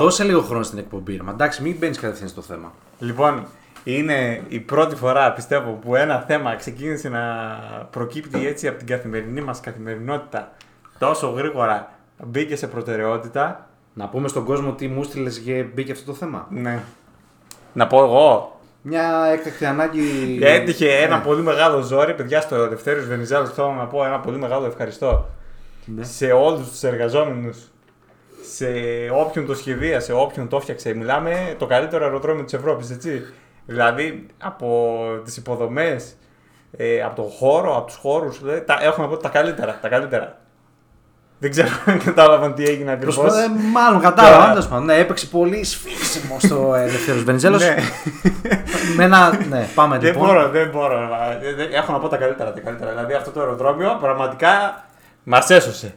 [0.00, 1.16] Δώσε λίγο χρόνο στην εκπομπή.
[1.16, 1.22] ρε.
[1.22, 2.72] Μα εντάξει, μην μπαίνεις κατευθείαν στο θέμα.
[2.98, 3.46] Λοιπόν,
[3.84, 7.22] είναι η πρώτη φορά πιστεύω που ένα θέμα ξεκίνησε να
[7.90, 10.52] προκύπτει έτσι από την καθημερινή μας καθημερινότητα
[10.98, 11.90] τόσο γρήγορα
[12.24, 13.68] μπήκε σε προτεραιότητα.
[13.94, 16.46] Να πούμε στον κόσμο τι μου στείλες και μπήκε αυτό το θέμα.
[16.50, 16.82] Ναι.
[17.72, 18.60] Να πω εγώ.
[18.82, 20.38] Μια έκτακτη ανάγκη.
[20.42, 21.22] Έτυχε ένα Ναι.
[21.24, 25.28] πολύ μεγάλο ζόρι, παιδιά, στο Δευτέριος Βενιζέλος θέλω να πω ένα πολύ μεγάλο ευχαριστώ
[25.84, 26.04] Ναι.
[26.04, 27.58] σε όλους τους εργαζόμενους,
[28.54, 28.66] σε
[29.12, 30.94] όποιον το σχεδία, σε όποιον το έφτιαξε.
[30.94, 33.22] Μιλάμε το καλύτερο αεροδρόμιο της Ευρώπης, έτσι.
[33.66, 36.16] Δηλαδή, από τις υποδομές,
[36.76, 39.88] ε, από τον χώρο, από τους χώρους, δηλαδή, τα, έχω να πω τα καλύτερα, τα
[39.88, 40.38] καλύτερα.
[41.42, 43.16] Δεν ξέρω αν κατάλαβαν τι έγινε ακριβώς.
[43.16, 43.42] Προσπα...
[43.42, 44.36] Ε, μάλλον κατάλαβα.
[44.38, 44.84] Τώρα- τέλος πάντων.
[44.84, 47.62] Ναι, έπαιξε πολύ σφίξιμο στο Ελευθέρω Βενιζέλος.
[47.62, 47.76] Ναι.
[48.96, 49.38] Με ένα.
[49.48, 50.26] Ναι, πάμε Δεν λοιπόν.
[50.28, 51.08] μπορώ, δεν μπορώ.
[51.42, 52.90] Ε, δεν- Έχω να πω τα καλύτερα, τα καλύτερα.
[52.90, 54.84] Δηλαδή αυτό το αεροδρόμιο πραγματικά
[55.24, 55.94] μας έσωσε.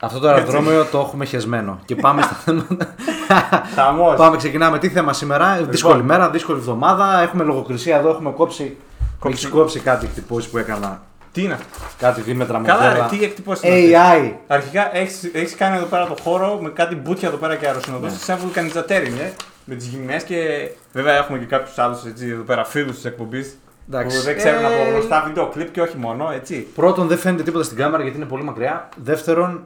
[0.00, 1.78] Αυτό το αεροδρόμιο το έχουμε χεσμένο.
[1.84, 2.94] Και πάμε στα θέματα.
[3.76, 4.16] Χαμός.
[4.16, 4.78] πάμε, ξεκινάμε.
[4.78, 7.20] Τι θέμα σήμερα; Δύσκολη μέρα, δύσκολη εβδομάδα.
[7.22, 8.76] Έχουμε λογοκρισία εδώ, έχουμε κόψει.
[9.18, 9.38] Κόψει.
[9.38, 11.02] Έχεις κόψει κάτι εκτυπώσει που έκανα.
[11.32, 11.78] Τι είναι; Αυτό.
[11.98, 13.08] Κάτι δίμετρα Καλά, μοντέλα.
[13.10, 14.32] ρε, τι εκτυπώσεις είναι αυτές; AI.
[14.46, 18.24] Αρχικά έχεις, έχεις κάνει εδώ πέρα το χώρο με κάτι μπουτια εδώ πέρα και αεροσυνοδόσεις
[18.24, 19.30] σαν βουλκανιζατέρι, ε,
[19.64, 23.58] με τις γυμνές και βέβαια έχουμε και κάποιους άλλους έτσι, εδώ πέρα φίλους της εκπομπής
[23.88, 24.16] Εντάξει.
[24.18, 26.66] που δεν ξέρουν Ε, από γνωστά βίντεο κλιπ και όχι μόνο, έτσι.
[26.74, 28.88] Πρώτον, δεν φαίνεται τίποτα στην κάμερα γιατί είναι πολύ μακριά.
[29.04, 29.62] Δεύτερον,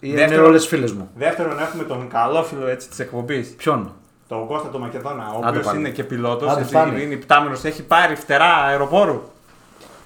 [0.00, 1.10] είναι Δεύτερον- όλες φίλες μου.
[1.14, 3.92] Δεύτερον έχουμε τον καλό φίλο έτσι, της εκπομπής, Ποιον;
[4.28, 5.78] τον Κώστα τον Μακεδόνα, ο Άντε οποίος πάλι.
[5.78, 7.02] είναι και πιλότος, Άντε έτσι, πάλι.
[7.02, 9.22] είναι υπτάμενος, έχει πάρει φτερά αεροπόρου.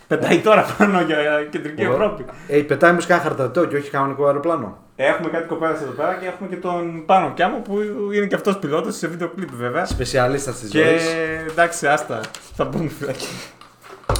[0.06, 1.16] Πετάει τώρα πάνω για
[1.50, 2.24] κεντρική Ευρώπη.
[2.48, 4.78] Ε, πετάει όμω κάνα χαρτατό και όχι κανονικό αεροπλάνο.
[4.96, 7.78] Έχουμε κάτι κοπέλα εδώ πέρα και έχουμε και τον Πάνο Κιάμο που
[8.14, 9.84] είναι και αυτός πιλότος σε βίντεο κλιπ βέβαια.
[9.84, 11.02] Σπεσιαλίστας της Και ζωής.
[11.50, 12.20] εντάξει, άστα.
[12.54, 13.26] Θα μπούμε φυλακή.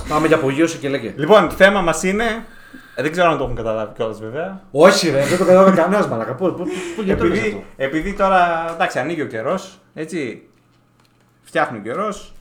[0.09, 1.15] Πάμε για απογείωση και λέγε.
[1.17, 2.45] Λοιπόν, θέμα μας είναι.
[2.95, 4.63] Ε, Δεν ξέρω αν το έχουν καταλάβει κιόλας βέβαια.
[4.71, 6.35] Όχι, ρε, δεν το κατάλαβε κανένας μαλακά.
[6.35, 6.67] Πού, πού,
[6.97, 10.49] πού, γιατί το λες αυτό; Επειδή, επειδή τώρα εντάξει, ανοίγει ο καιρός, έτσι.
[11.43, 12.35] Φτιάχνει ο καιρός.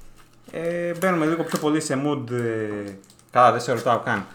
[0.52, 2.32] Ε, μπαίνουμε λίγο πιο πολύ σε mood.
[2.32, 2.92] Ε,
[3.32, 4.26] καλά, δεν σε ρωτάω καν.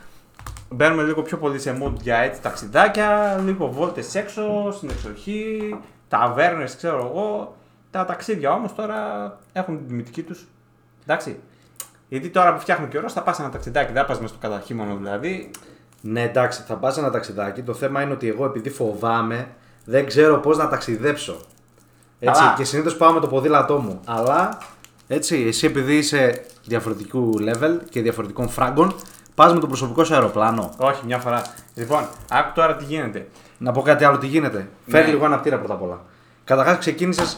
[0.70, 6.76] Μπαίνουμε λίγο πιο πολύ σε mood για έτσι ταξιδάκια, λίγο βόλτες έξω, στην εξοχή, ταβέρνες,
[6.76, 7.56] ξέρω εγώ.
[7.90, 8.98] Τα ταξίδια όμως τώρα
[9.52, 10.48] έχουν την τιμητική τους.
[11.02, 11.40] Εντάξει.
[12.08, 14.96] Γιατί τώρα που φτιάχνει καιρός θα πας ένα ταξιδάκι, δεν θα πας μες στο καταχύμωνο
[14.96, 15.50] δηλαδή.
[16.10, 17.62] Ναι, εντάξει, θα πας ένα ταξιδάκι.
[17.62, 19.48] Το θέμα είναι ότι εγώ επειδή φοβάμαι,
[19.84, 21.36] δεν ξέρω πώς να ταξιδέψω.
[22.20, 22.54] Έτσι, Καλά.
[22.56, 24.00] και συνήθως πάω με το ποδήλατό μου.
[24.06, 24.58] Αλλά
[25.08, 28.94] έτσι, εσύ επειδή είσαι διαφορετικού level και διαφορετικών φράγκων,
[29.34, 30.70] πας με το προσωπικό σου αεροπλάνο.
[30.78, 31.42] Όχι, μια φορά.
[31.74, 33.28] Λοιπόν, άκου τώρα τι γίνεται.
[33.58, 34.68] Να πω κάτι άλλο τι γίνεται.
[34.86, 35.12] Φέρει Ναι.
[35.12, 36.00] λίγο αναπτήρα πρώτα απ' όλα.
[36.44, 37.36] Καταρχάς, ξεκίνησε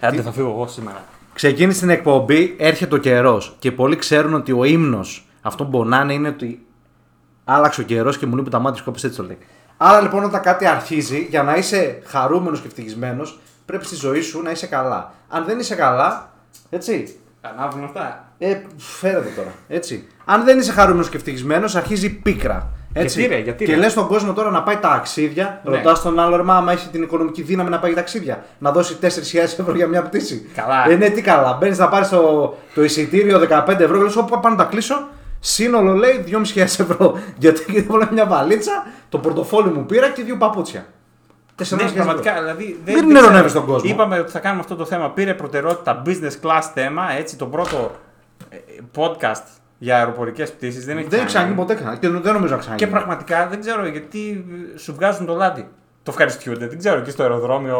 [0.00, 1.04] Άντε, θα φύγω εγώ σήμερα.
[1.34, 6.12] Ξεκίνησες την εκπομπή, έρχεται ο καιρός και πολλοί ξέρουν ότι ο ύμνος αυτό που πονάνε
[6.12, 6.66] είναι ότι
[7.44, 9.38] άλλαξε ο καιρός και μου λείπουν τα μάτια σου κόπησε έτσι το λέει.
[9.76, 14.42] Άρα λοιπόν, όταν κάτι αρχίζει, για να είσαι χαρούμενος και ευτυχισμένος, πρέπει στη ζωή σου
[14.42, 15.12] να είσαι καλά.
[15.28, 16.30] Αν δεν είσαι καλά,
[16.70, 17.16] έτσι.
[17.40, 18.24] Ανάβουν αυτά.
[18.38, 19.52] Ε, φέρετε τώρα.
[19.68, 20.06] Έτσι.
[20.24, 22.68] Αν δεν είσαι χαρούμενος και ευτυχισμένος, αρχίζει η πίκρα.
[22.92, 23.20] Έτσι.
[23.20, 23.78] Γιατί, ρε, γιατί, και ρε.
[23.78, 25.76] λες στον κόσμο τώρα να πάει ταξίδια, Ναι.
[25.76, 28.44] ρωτάς τον άλλο ρε, μα άμα έχει την οικονομική δύναμη να πάει ταξίδια.
[28.58, 30.50] Να δώσει 4.000 ευρώ για μια πτήση.
[30.54, 30.90] Καλά.
[30.90, 31.52] Ε, ναι, τι καλά.
[31.60, 35.08] Μπαίνεις να πάρεις το, το εισιτήριο 15 ευρώ και λες: Όπου πάω να τα κλείσω,
[35.44, 36.24] σύνολο λέει
[36.54, 37.18] 2.500 ευρώ.
[37.38, 40.86] Γιατί έβαλα μια βαλίτσα, το πορτοφόλι μου πήρα και δύο παπούτσια.
[41.60, 41.92] Ναι, 4.000 ευρώ.
[41.94, 42.34] πραγματικά.
[42.34, 43.06] Δηλαδή, Μην ξέρω.
[43.06, 43.90] νερονεύεις τον κόσμο.
[43.90, 45.10] Είπαμε ότι θα κάνουμε αυτό το θέμα.
[45.10, 47.12] Πήρε προτεραιότητα business class θέμα.
[47.12, 47.90] Έτσι, το πρώτο
[48.48, 48.56] ε,
[48.96, 49.42] podcast
[49.78, 50.84] για αεροπορικές πτήσεις.
[50.84, 51.56] Δεν έχει Δεν έχει ξαναγίνει.
[51.56, 51.96] ξαναγίνει ποτέ ξανά.
[51.96, 52.90] Και δεν νομίζω να Και ξαναγίνει.
[52.90, 54.44] πραγματικά δεν ξέρω γιατί
[54.76, 55.68] σου βγάζουν το λάδι.
[56.02, 56.66] Το ευχαριστιούνται.
[56.66, 57.76] Δεν ξέρω εκεί στο αεροδρόμιο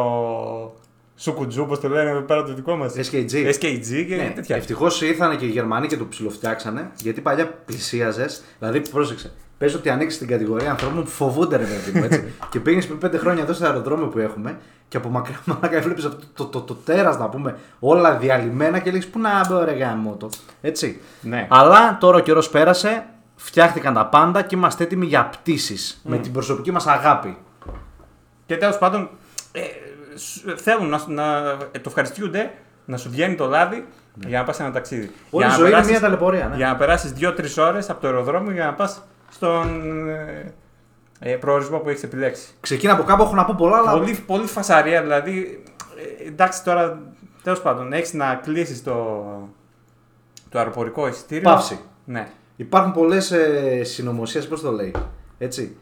[1.22, 2.94] Σουκουτζού, πώ το λένε εδώ πέρα το δικό μας.
[2.96, 3.32] SKG.
[3.32, 4.56] SKG και Ναι, τέτοια.
[4.56, 6.90] Ευτυχώς ήρθαν και οι Γερμανοί και το ψιλοφτιάξανε.
[6.96, 8.42] Γιατί παλιά πλησίαζες.
[8.58, 9.32] Δηλαδή, πρόσεξε.
[9.58, 12.04] Πες ότι ανοίξει την κατηγορία ανθρώπων που φοβούνται, ρε παιδί μου.
[12.04, 12.32] Έτσι.
[12.50, 14.58] και πήγες πριν πέντε χρόνια εδώ στο αεροδρόμιο που έχουμε
[14.88, 18.90] και από μακριά μαλάκα έβλεπε αυτό το, το, το, τέρας να πούμε όλα διαλυμένα και
[18.90, 20.28] λέγει Πού να μπω, ρε γάμο το.
[20.60, 21.00] Έτσι.
[21.20, 21.46] Ναι.
[21.50, 23.04] Αλλά τώρα ο καιρός πέρασε,
[23.36, 27.36] φτιάχτηκαν τα πάντα και είμαστε έτοιμοι για πτήσεις με την προσωπική μας αγάπη.
[28.46, 29.08] Και τέλος πάντων
[29.52, 29.91] ε, σ-
[30.56, 31.36] θέλουν να, να
[31.72, 32.50] ε, το ευχαριστιούνται
[32.84, 33.86] να σου βγαίνει το λάδι
[34.26, 35.02] για να πας σε ένα ταξίδι.
[35.04, 35.10] Ναι.
[35.30, 36.46] Όλη για η να ζωή είναι περάσεις- μια ταλαιπωρία.
[36.48, 36.56] Ναι.
[36.56, 40.52] Για να περάσεις 2-3 ώρες από το αεροδρόμιο για να πας στον ε,
[41.18, 42.48] ε, προορισμό που έχεις επιλέξει.
[42.60, 43.92] Ξεκίνα από κάπου, έχω να πω πολλά, αλλά.
[43.92, 45.62] Πολύ, πολύ φασαρία, δηλαδή.
[46.24, 47.02] ε, εντάξει, τώρα
[47.42, 48.92] τέλος πάντων έχεις να κλείσεις το,
[50.48, 51.50] το αεροπορικό εισιτήριο.
[51.50, 51.80] Παύση.
[52.04, 52.28] Ναι.
[52.56, 54.94] Υπάρχουν πολλές ε, συνωμοσίες, πώς το λέει.
[55.38, 55.76] Έτσι.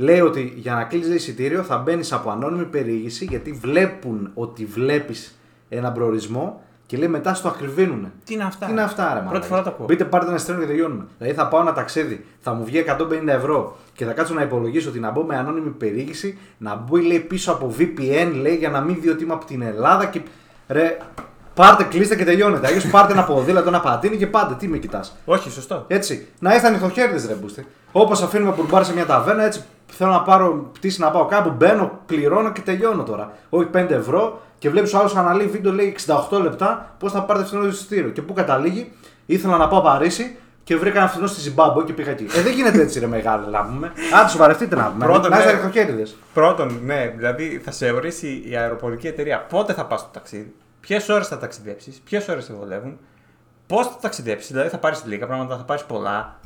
[0.00, 5.38] Λέει ότι για να κλείσει εισιτήριο θα μπαίνεις από ανώνυμη περιήγηση γιατί βλέπουν ότι βλέπεις
[5.68, 8.12] έναν προορισμό και λέει μετά στο ακριβίνουν.
[8.24, 9.86] Τι είναι αυτά; Τι είναι αυτά, ρε Πρώτη μαλάκα; φορά το ακούω.
[9.86, 11.06] Μπείτε, πάρτε ένα στέλνο και τελειώνουμε.
[11.18, 14.88] Δηλαδή θα πάω ένα ταξίδι, θα μου βγει 150 ευρώ και θα κάτσω να υπολογίσω
[14.88, 18.80] ότι να μπω με ανώνυμη περιήγηση, να μπω λέει, πίσω από VPN λέει για να
[18.80, 20.20] μην δει ότι είμαι από την Ελλάδα και.
[20.68, 20.98] Ρε,
[21.54, 22.66] πάρτε, κλείστε και τελειώνετε.
[22.66, 24.54] Αλλιώς πάρτε ένα ποδήλατο, ένα πατίνι και πάτε.
[24.54, 25.84] Τι με κοιτάς; Όχι, σωστό.
[25.88, 26.26] Έτσι.
[26.38, 27.64] Να ήρθαν ηχοχέρδε ρε μπούστε.
[27.92, 29.62] Όπως αφήνουμε μπουρμπάρ σε μια ταβέρνα, έτσι
[29.94, 33.32] θέλω να πάρω πτήση να πάω κάπου, μπαίνω, πληρώνω και τελειώνω τώρα.
[33.50, 35.96] Όχι 5 ευρώ και βλέπεις ο άλλος αναλύει βίντεο λέει
[36.30, 38.10] 68 λεπτά πώς θα πάρετε φθηνό εισιτήριο.
[38.10, 38.92] Και πού καταλήγει,
[39.26, 42.26] ήθελα να πάω Παρίσι και βρήκα ένα φθηνό στη Ζιμπάμπο και πήγα εκεί.
[42.36, 43.92] Ε, δεν γίνεται έτσι ρε μεγάλη να πούμε.
[44.20, 45.04] Άντε σοβαρευτείτε να πούμε.
[45.04, 45.58] Πρώτον, να είστε ναι.
[45.58, 46.06] ηχοχέρδε.
[46.34, 51.08] Πρώτον, ναι, δηλαδή θα σε ορίσει η αεροπορική εταιρεία πότε θα πας στο ταξίδι, ποιες
[51.08, 52.98] ώρες θα ταξιδέψεις, ποιες ώρες σε βολεύουν,
[53.66, 56.39] πώς θα ταξιδέψεις, δηλαδή θα πάρεις λίγα πράγματα, θα πάρεις πολλά.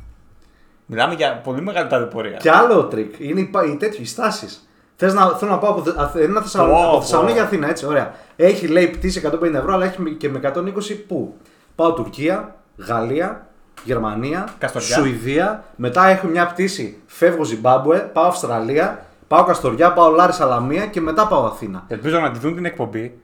[0.85, 2.37] Μιλάμε για πολύ μεγάλη ταλαιπωρία.
[2.37, 4.69] Και άλλο τρικ είναι οι, πα- οι τέτοιοι οι στάσεις.
[4.95, 7.01] Θες να, θέλω να πάω από, Θε- Αθήνα, Θεσσαλο- Πω, από πω.
[7.01, 8.13] Θεσσαλονίκη για Αθήνα, έτσι, ωραία.
[8.35, 11.33] Έχει λέει πτήση 150 ευρώ, αλλά έχει και με 120 πού;
[11.75, 13.47] Πάω Τουρκία, Γαλλία,
[13.83, 14.95] Γερμανία, Καστοριά.
[14.95, 15.63] Σουηδία.
[15.75, 21.27] Μετά έχω μια πτήση, φεύγω Ζιμπάμπουε, πάω Αυστραλία, πάω Καστοριά, πάω Λάρισα, Λαμία και μετά
[21.27, 21.83] πάω Αθήνα.
[21.87, 23.19] Ελπίζω να τη δουν την εκπομπή.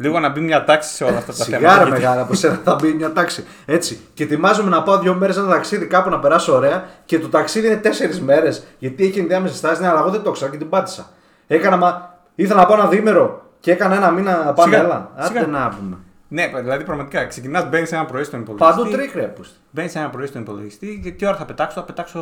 [0.00, 1.68] Λίγο να μπει μια τάξη σε όλα αυτά τα θέματα.
[1.68, 3.44] Σιγά ρε γιατί- μεγάλα από σένα θα μπει μια τάξη.
[3.66, 4.00] Έτσι.
[4.14, 7.66] Και ετοιμάζομαι να πάω δύο μέρες ένα ταξίδι κάπου να περάσω ωραία και το ταξίδι
[7.66, 8.66] είναι τέσσερις μέρες.
[8.78, 11.06] Γιατί έχει ενδιάμεσε στάση, ναι, αλλά εγώ δεν το ήξερα και την πάτησα.
[11.46, 14.74] Έκανα, μα ήθελα να πάω ένα διήμερο και έκανα ένα μήνα να πάμε.
[14.74, 15.10] Σιγά, Έλα.
[15.20, 15.40] σιγά.
[15.40, 15.96] Άντε να πούμε.
[16.28, 18.76] Ναι, δηλαδή πραγματικά ξεκινάς, μπαίνεις σε ένα πρωί στον υπολογιστή.
[18.82, 19.54] Παντού τρικ ρε πούστη.
[19.70, 22.20] Μπαίνεις σε ένα πρωί στον υπολογιστή και τι ώρα θα πετάξω, θα πετάξω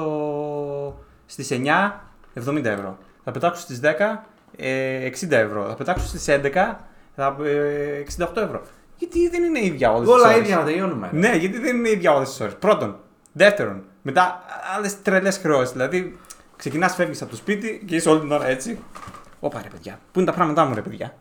[1.26, 2.00] στις 9
[2.34, 2.98] 70 ευρώ.
[3.24, 4.24] Θα πετάξω στις 10
[4.56, 5.66] ε, 60 ευρώ.
[5.68, 6.76] Θα πετάξω στις 11
[7.20, 8.62] θα, ε, 68 ευρώ.
[8.96, 11.08] Γιατί δεν είναι ίδια όλε τι Όλα ίδια να τελειώνουμε.
[11.12, 11.18] ρε.
[11.18, 12.50] Ναι, γιατί δεν είναι ίδια όλε τι ώρε.
[12.50, 12.96] Πρώτον.
[13.32, 14.42] Δεύτερον, μετά
[14.76, 15.72] άλλες τρελές χρεώσεις.
[15.72, 16.16] Δηλαδή,
[16.56, 18.78] ξεκινάς, φεύγεις από το σπίτι και είσαι όλη την ώρα έτσι.
[19.40, 21.14] Όπα ρε παιδιά, πού είναι τα πράγματά μου ρε παιδιά;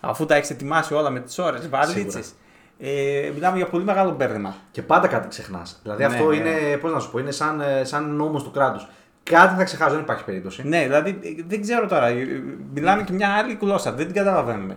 [0.00, 2.32] Αφού τα έχεις ετοιμάσει όλα με τις ώρες, βαλίτσες.
[2.78, 4.54] Ε, μιλάμε για πολύ μεγάλο μπέρδεμα.
[4.70, 5.80] Και πάντα κάτι ξεχνάς.
[5.82, 6.36] Δηλαδή Ναι, αυτό ναι.
[6.36, 8.88] είναι, πώς να σου πω, είναι σαν, ε, σαν νόμος του κράτους.
[9.22, 10.68] Κάτι θα ξεχάσω, δεν υπάρχει περίπτωση.
[10.68, 12.06] Ναι, δηλαδή ε, δεν ξέρω τώρα.
[12.06, 12.42] ε, ε,
[12.74, 14.76] Μιλάνε και μια άλλη γλώσσα, δεν την καταλαβαίνουμε.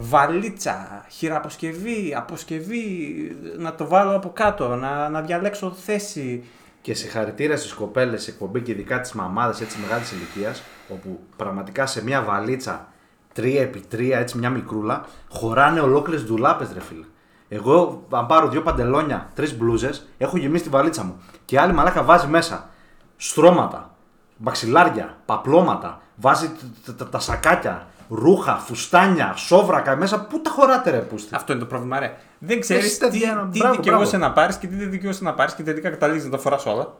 [0.00, 3.16] Βαλίτσα, χειραποσκευή, αποσκευή,
[3.58, 6.44] να το βάλω από κάτω, να, να διαλέξω θέση.
[6.80, 12.02] Και συγχαρητήρια στις κοπέλες εκπομπή και ειδικά τις μαμάδες έτσι μεγάλης ηλικίας, όπου πραγματικά σε
[12.04, 12.88] μια βαλίτσα
[13.36, 17.04] 3x3, έτσι μια μικρούλα, χωράνε ολόκληρες ντουλάπες, ρε φίλε.
[17.48, 21.22] Εγώ, αν πάρω δύο παντελόνια, τρεις μπλούζες, έχω γεμίσει τη βαλίτσα μου.
[21.44, 22.68] Και η άλλη μαλάκα βάζει μέσα
[23.16, 23.94] στρώματα,
[24.36, 30.20] μαξιλάρια, παπλώματα, βάζει τ- τ- τ- τα σακάκια, ρούχα, φουστάνια, σόβρακα μέσα.
[30.24, 31.34] Πού τα χωράτε, ρε πούστη.
[31.34, 32.16] Αυτό είναι το πρόβλημα, ρε.
[32.38, 34.26] Δεν ξέρεις Έχεις τι, τέτοια- τι μπράβο, δικαιούσε μπράβο.
[34.26, 36.94] να πάρεις και τι δεν δικαιούσε να πάρεις και τελικά καταλήγεις να τα φοράς όλα.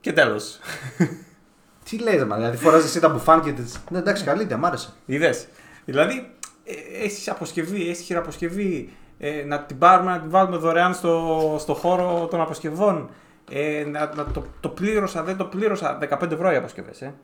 [0.00, 0.58] Και τέλος.
[1.90, 3.52] Τι λέει, μα, δηλαδή φοράζει εσύ τα μπουφάν και.
[3.52, 4.88] τις- Ναι, εντάξει, καλή ιδέα, μ' άρεσε.
[5.06, 5.46] Είδες.
[5.84, 6.30] Δηλαδή,
[6.64, 8.92] ε, έχεις αποσκευή, έχεις χειραποσκευή.
[9.18, 13.10] Ε, να την πάρουμε, να την βάλουμε δωρεάν στο, στο χώρο των αποσκευών.
[13.50, 15.98] Ε, να, να το, το πλήρωσα, δεν το πλήρωσα.
[16.20, 17.00] 15 ευρώ οι αποσκευές.
[17.02, 17.14] Ε.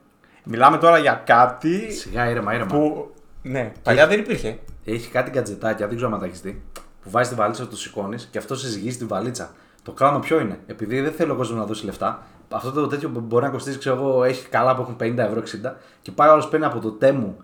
[0.43, 2.67] Μιλάμε τώρα για κάτι Σιγά, ήρεμα, ήρεμα.
[2.77, 3.11] που.
[3.49, 4.59] Ναι, παλιά δεν υπήρχε.
[4.85, 6.61] Έχει κάτι γκατζετάκια, δεν ξέρω αν τα έχεις δει.
[7.03, 9.51] Που βάζεις τη βαλίτσα, το σηκώνεις και αυτό σε ζυγίζει τη βαλίτσα.
[9.83, 10.59] Το κάνω ποιο είναι.
[10.65, 13.77] Επειδή δεν θέλω ο κόσμος να δώσει λεφτά, αυτό το τέτοιο που μπορεί να κοστίσει,
[13.77, 16.79] ξέρω εγώ, έχει καλά που έχουν 50 ευρώ, 60 και πάει ο άλλος παίρνει από
[16.79, 17.37] το τέμου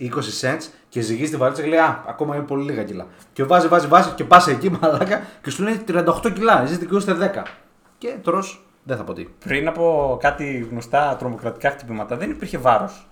[0.00, 0.04] 20
[0.40, 3.06] cents και ζυγίζει τη βαλίτσα και λέει Α, ακόμα είναι πολύ λίγα κιλά.
[3.32, 7.32] Και βάζει, βάζει, βάζει και πας εκεί μαλάκα και σου λέει 38 κιλά, εσεί δικαιούστε
[7.34, 7.42] 10.
[7.98, 9.26] Και τρως, δεν θα πω τι.
[9.44, 13.08] Πριν από κάτι γνωστά τρομοκρατικά χτυπήματα, δεν υπήρχε βάρος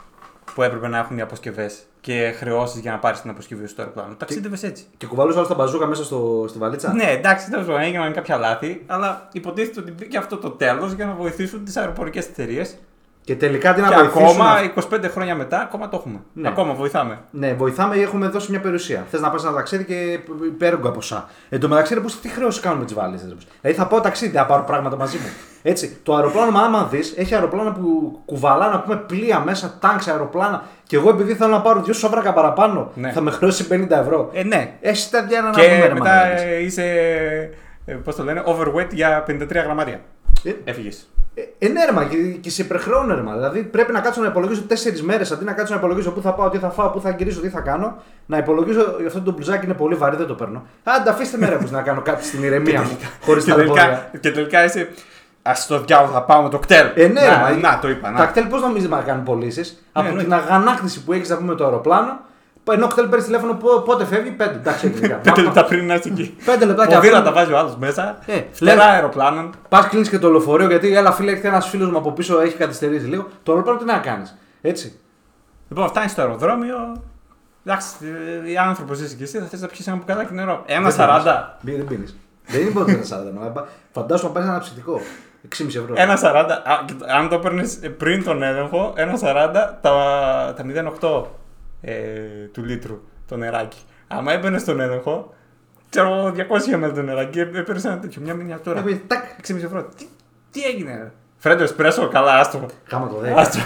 [0.54, 3.82] που έπρεπε να έχουν οι αποσκευές και χρεώσεις για να πάρεις την αποσκευή σου στο
[3.82, 4.14] αεροπλάνο.
[4.14, 4.84] Ταξίδευες έτσι.
[4.96, 8.36] Και κουβαλούσες άλλο τα μπαζούκα μέσα στο, στη βαλίτσα; Ναι, εντάξει, τέλος πάντων έγιναν κάποια
[8.36, 12.76] λάθη, αλλά υποτίθεται ότι μπήκε αυτό το τέλος για να βοηθήσουν τις αεροπορικές εταιρείες.
[13.24, 14.26] Και τελικά τι να Και βοηθήσουν.
[14.26, 14.54] ακόμα,
[14.92, 16.20] 25 χρόνια μετά, ακόμα το έχουμε.
[16.32, 16.48] Ναι.
[16.48, 17.18] Ακόμα βοηθάμε.
[17.30, 19.04] Ναι, βοηθάμε ή έχουμε δώσει μια περιουσία.
[19.10, 21.28] Θες να πας ένα ταξίδι και υπέρογκο ποσά.
[21.48, 23.16] Εν τω μεταξύ, ρε, πώς, τι χρέωση κάνουμε τις βάλει.
[23.16, 25.26] Δηλαδή θα πάω ταξίδι, θα πάρω πράγματα μαζί μου.
[25.62, 30.08] Έτσι, το αεροπλάνο, μα άμα δεις, έχει αεροπλάνα που κουβαλά να πούμε πλοία μέσα, τάγκς
[30.08, 30.62] αεροπλάνα.
[30.86, 33.12] Και εγώ επειδή θέλω να πάρω δύο σόβρακα παραπάνω, Ναι.
[33.12, 34.30] θα με χρεώσει 50 ευρώ.
[34.32, 34.72] Ε, ναι.
[34.80, 36.42] Έχεις τέτοια να και πούμε, ρε, μετά μαλάκες.
[36.42, 36.84] ε, είσαι,
[37.84, 40.00] ε, πώς το λένε, overweight για 53 γραμμάρια.
[40.44, 41.08] Ε, Έφυγες.
[41.58, 43.34] Ε, ναι, ρε, μα, και, και σε υπερχρόνο, ρε, μα.
[43.34, 46.34] Δηλαδή πρέπει να κάτσω να υπολογίσω τέσσερις μέρες αντί να κάτσω να υπολογίσω πού θα
[46.34, 47.96] πάω, τι θα φάω, πού θα γυρίσω, τι θα κάνω.
[48.26, 50.66] Να υπολογίσω αυτό το μπλουζάκι είναι πολύ βαρύ, δεν το παίρνω.
[50.84, 52.98] Άντε, αφήστε με ρε που να κάνω κάτι στην ηρεμία μου.
[53.26, 54.10] Χωρίς και, τα τελικά, λεπόδια.
[54.20, 54.88] και τελικά είσαι.
[55.42, 56.86] Α το διάβολο, θα πάω με το κτέλ.
[56.94, 58.12] Ε, ναι, να, ρε, μα, να, το είπα.
[58.12, 58.26] Τα Να.
[58.26, 60.28] κτέλ πώς νομίζεις να κάνουν πωλήσεις; από εννοείται.
[60.30, 62.20] την αγανάκτηση που έχεις να πούμε το αεροπλάνο.
[62.72, 64.54] Ενώ κτέλ παίρνει τηλέφωνο πο- πότε φεύγει, πέντε.
[64.54, 65.20] Εντάξει, έγινε.
[65.24, 66.36] Πέντε λεπτά πριν να είσαι εκεί.
[66.44, 67.32] Πέντε λεπτάκια Ποδήλα πριν.
[67.32, 68.18] τα βάζει ο άλλος μέσα.
[68.26, 69.54] Ε, Φτερά λέμε- αεροπλάνων.
[69.68, 72.56] Πας κλείνεις και το λεωφορείο γιατί έλα φίλε, έρχεται ένας φίλος μου από πίσω, έχει
[72.56, 73.26] καθυστερήσει λίγο.
[73.42, 74.36] Το αεροπλάνο τι να κάνεις.
[74.60, 74.98] Έτσι.
[75.68, 77.02] Λοιπόν, φτάνεις στο αεροδρόμιο.
[77.66, 77.88] Εντάξει,
[78.46, 80.62] ε, οι άνθρωποι είσαι και εσύ θα θες να πιεις ένα μπουκαλάκι νερό.
[80.66, 81.22] Ένα Δεν πίνεις.
[81.24, 81.58] 40.
[81.60, 82.16] Μη- Δεν πίνεις.
[82.46, 83.32] Δεν είναι ποτέ ένα 40.
[83.54, 83.66] νο.
[83.92, 85.00] Φαντάσου να πάρει ένα ψητικό.
[85.48, 85.94] 6,5 ευρώ.
[85.96, 86.50] Ένα 40.
[86.64, 89.90] α, και Αν το παίρνεις πριν τον έλεγχο, ένα 40 τα,
[90.56, 90.64] τα
[91.00, 91.24] 0,8
[91.84, 91.92] ε,
[92.52, 93.78] του λίτρου το νεράκι.
[94.08, 95.34] Άμα έμπαινε στον έλεγχο,
[95.90, 96.32] ξέρω εγώ,
[96.82, 98.78] 200 ml το νεράκι, έπαιρνε ένα τέτοιο, μια μινιατούρα.
[98.78, 99.24] Έπαιρνε, τάκ.
[99.48, 99.88] 6,5 ευρώ.
[99.96, 100.04] Τι,
[100.50, 102.66] τι έγινε, ρε; Φρέντο εσπρέσο, καλά, άστο.
[102.90, 103.26] Γάμα το 10.
[103.36, 103.58] Άστο,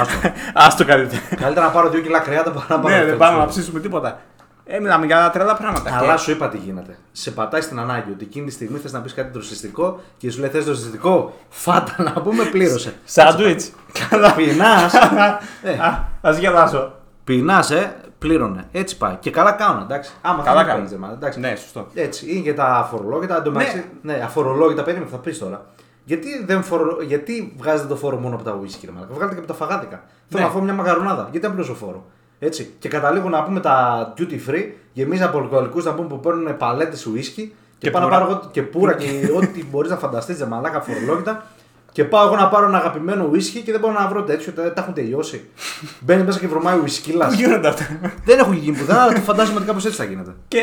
[0.00, 0.28] Άστο.
[0.54, 1.20] άστο καλύτερα.
[1.36, 2.88] Καλύτερα να πάρω 2 κιλά κρέατα παρά να πάρω.
[2.88, 3.50] ναι, αυτό, δεν πάμε να ξέρω.
[3.60, 4.20] ψήσουμε τίποτα.
[4.64, 5.96] Ε, μιλάμε για τρελά πράγματα.
[5.98, 6.96] Αλλά Και- σου είπα τι γίνεται.
[7.12, 10.40] Σε πατάει στην ανάγκη ότι εκείνη τη στιγμή θες να πεις κάτι δροσιστικό και σου
[10.40, 11.34] λέει θες δροσιστικό.
[11.48, 12.94] Φάτα να πούμε πλήρωσε.
[13.04, 13.70] Σάντουιτς.
[14.08, 14.32] Καλά.
[14.34, 14.94] Πεινάς.
[15.62, 16.92] ε, Α, ας γελάσω.
[17.24, 18.68] Πεινάς, ε, πλήρωνε.
[18.72, 19.14] Έτσι πάει.
[19.20, 20.12] Και καλά κάνουν, εντάξει.
[20.22, 20.88] Άμα Καλά θέλεις, κάνουν.
[20.90, 21.40] παίρνεις, ρε, εντάξει.
[21.40, 21.86] Ναι, σωστό.
[21.94, 23.36] Έτσι, είναι και τα αφορολόγητα.
[23.36, 24.20] Εν τω μεταξύ- ναι.
[24.24, 25.66] αφορολόγητα περίμενε, θα πεις τώρα.
[26.04, 26.96] Γιατί, δεν φορο...
[27.02, 30.02] Γιατί βγάζετε το φόρο μόνο από τα whisky, ρε μαλάκα; Βγάλετε και από τα φαγάδικα.
[30.28, 30.48] Θέλω Ναι.
[30.48, 31.22] να φάω μια μαγαρουνάδα.
[31.22, 32.04] Γιατί δεν πληρώσω φόρο;
[32.38, 32.74] Έτσι.
[32.78, 37.08] Και καταλήγω να πούμε τα duty free, γεμίζα από αλκοολικούς να πούμε που παίρνουν παλέτες
[37.14, 37.48] whisky και,
[37.78, 38.18] Και πάω να πουρα.
[38.20, 41.44] πάρω εγώ και πουρα και ό,τι μπορείς να φανταστείς, ρε μαλάκα φορολόγητα.
[41.92, 44.72] Και πάω εγώ να πάρω ένα αγαπημένο whisky και δεν μπορώ να βρω τέτοιο, τα,
[44.72, 45.48] τα έχουν τελειώσει.
[46.04, 47.86] Μπαίνεις μέσα και βρωμάει whisky Πού γίνονται αυτά;
[48.24, 50.30] Δεν έχουν γίνει πουθενά, αλλά το φαντάζομαι ότι κάπως έτσι θα γίνεται.
[50.48, 50.62] Και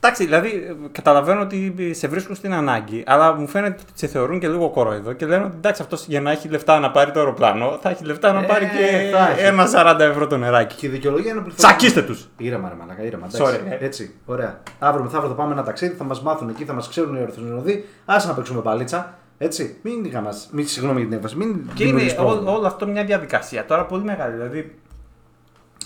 [0.00, 4.48] εντάξει, δηλαδή καταλαβαίνω ότι σε βρίσκουν στην ανάγκη, αλλά μου φαίνεται ότι σε θεωρούν και
[4.48, 7.78] λίγο κορόιδο και λένε ότι εντάξει, αυτός για να έχει λεφτά να πάρει το αεροπλάνο,
[7.82, 9.40] θα έχει λεφτά να Ε, πάρει και θα έχει.
[9.46, 10.74] ένα 40 ευρώ το νεράκι.
[10.76, 11.68] Και η δικαιολογία είναι πληθώρα.
[11.68, 12.28] Τσακίστε τους!
[12.36, 13.26] Ήρεμα, ρε μαλάκα, ήρεμα.
[13.34, 13.58] εντάξει.
[13.66, 13.84] Sorry, ε.
[13.84, 14.60] Έτσι, ωραία.
[14.78, 17.84] Αύριο μεθαύριο θα πάμε ένα ταξίδι, θα μας μάθουν εκεί, θα μας ξέρουν οι ορθοσυνοδοί.
[18.04, 19.18] Άσε να παίξουμε παλίτσα.
[19.38, 22.50] Έτσι, μην είχα μας, μην, συγγνώμη για την έμφαση, μην Και είναι δημιουργείς πρόβλημα.
[22.52, 24.32] ό- όλο αυτό μια διαδικασία τώρα πολύ μεγάλη.
[24.32, 24.78] Δηλαδή,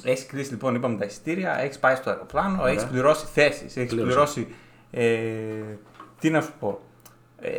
[0.03, 2.73] έχεις κλείσει λοιπόν, είπαμε τα εισιτήρια, έχεις πάει στο αεροπλάνο, Ωραία.
[2.73, 4.05] έχεις πληρώσει θέσεις, έχεις Πλήρωσα.
[4.07, 4.55] πληρώσει.
[4.91, 5.05] Ε,
[6.21, 6.81] τι να σου πω.
[7.41, 7.51] Ε,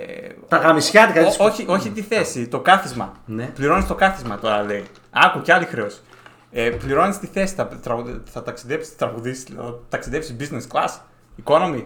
[0.48, 1.42] Τα γαμισιάτικα Ό- έτσι.
[1.42, 3.14] όχι, όχι τη θέση, το κάθισμα.
[3.26, 3.46] Ναι.
[3.46, 4.84] Πληρώνεις το κάθισμα τώρα, λέει.
[5.12, 6.00] Άκου κι άλλη χρέωση.
[6.52, 10.98] Ε, Πληρώνεις τη θέση, θα, τραγουδ- θα ταξιδέψεις, τραγουδίσει, θα ταξιδέψεις business class,
[11.44, 11.84] economy,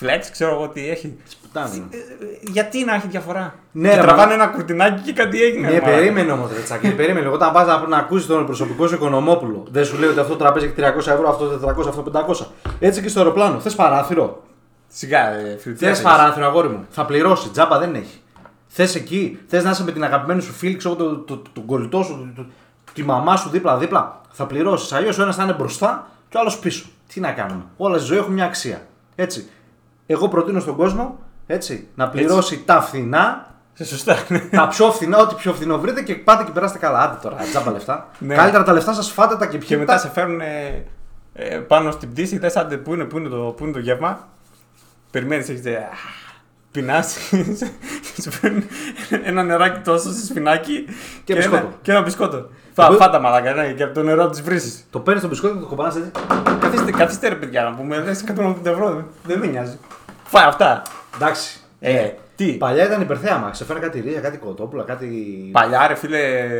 [0.00, 1.16] flex, ξέρω εγώ τι έχει.
[1.42, 1.68] Πουτάνα.
[1.90, 2.00] Ε, ε,
[2.40, 5.66] γιατί να έχει διαφορά; Ναι, και ρε, τραβάνε μα- ένα κουρτινάκι και κάτι έγινε.
[5.68, 5.96] Ναι, ρε, μαλάκα.
[5.98, 7.20] περίμενε όμως, ρε Τσάκη, περίμενε.
[7.20, 7.34] λίγο.
[7.34, 10.38] Όταν πας να, να ακούσεις τον προσωπικό σου οικονομόπουλο, δεν σου λέει ότι αυτό το
[10.38, 12.46] τραπέζι έχει 300 ευρώ, αυτό 400, αυτό 500.
[12.80, 13.60] Έτσι και στο αεροπλάνο.
[13.60, 14.42] Θες παράθυρο;
[14.88, 15.88] Σιγά, ε, φιλτρία.
[15.88, 16.86] Θες παράθυρο, αγόρι μου.
[16.90, 18.20] Θα πληρώσεις, τζάμπα δεν έχει.
[18.66, 21.64] Θες εκεί, θες να είσαι με την αγαπημένη σου φίλη, ξέρω το, το, το, τον
[21.66, 22.48] κολλητό σου, το, το-
[22.92, 24.20] τη μαμά σου δίπλα-δίπλα.
[24.30, 24.92] Θα πληρώσεις.
[24.92, 26.86] Αλλιώς ο ένας θα είναι μπροστά και ο άλλος πίσω.
[27.12, 27.62] Τι να κάνουμε.
[27.76, 28.86] Όλα στη ζωή έχουν μια αξία.
[29.14, 29.48] Έτσι.
[30.10, 34.16] Εγώ προτείνω στον κόσμο έτσι, να πληρώσει τα φθηνά, Σε σωστά.
[34.50, 37.00] τα πιο φθηνά, ό,τι πιο φθηνό βρείτε και πάτε και περάστε καλά.
[37.00, 38.08] Άντε τώρα, τζάμπα λεφτά.
[38.18, 38.34] Ναι.
[38.34, 39.74] Καλύτερα τα λεφτά σας φάτε τα και πιείτε.
[39.74, 39.98] και μετά τα.
[39.98, 40.84] σε φέρουν ε,
[41.32, 44.28] ε, πάνω στην πτήση, λες άντε πού είναι, πού είναι, το, πού είναι το γεύμα.
[45.10, 45.88] Περιμένεις, έχεις ε,
[46.72, 47.44] πεινάσει,
[48.22, 48.64] σου φέρνουν
[49.24, 50.84] ένα νεράκι τόσο σε σφινάκι
[51.24, 51.72] Και ένα, μπισκότο.
[51.82, 52.48] και ένα μπισκότο.
[52.72, 54.86] Φά, Εγώ- φάτα μαλάκα, ναι, και από το νερό της βρύσης.
[54.90, 56.10] Το παίρνεις το μπισκότο και το κομπανά έτσι.
[56.60, 59.78] Καθίστε, καθίστε ρε παιδιά να πούμε, λες 180 ευρώ, δεν, δεν με νοιάζει.
[60.24, 60.82] Φάει αυτά.
[61.14, 61.60] Εντάξει.
[61.80, 63.54] Ε, τι; Παλιά ήταν υπερθέαμα.
[63.54, 65.06] Σε φέρνει κάτι ρίγα, κάτι κοτόπουλα, κάτι.
[65.52, 66.18] Παλιά, ρε φίλε,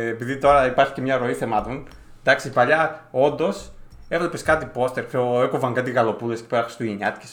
[0.09, 1.87] επειδή τώρα υπάρχει και μια ροή θεμάτων.
[2.23, 3.71] Εντάξει, παλιά όντως
[4.07, 7.25] έβλεπες κάτι πόστερ, ξέρω, έκοβαν κάτι γαλοπούδε και πέρα Χριστουγεννιάτικε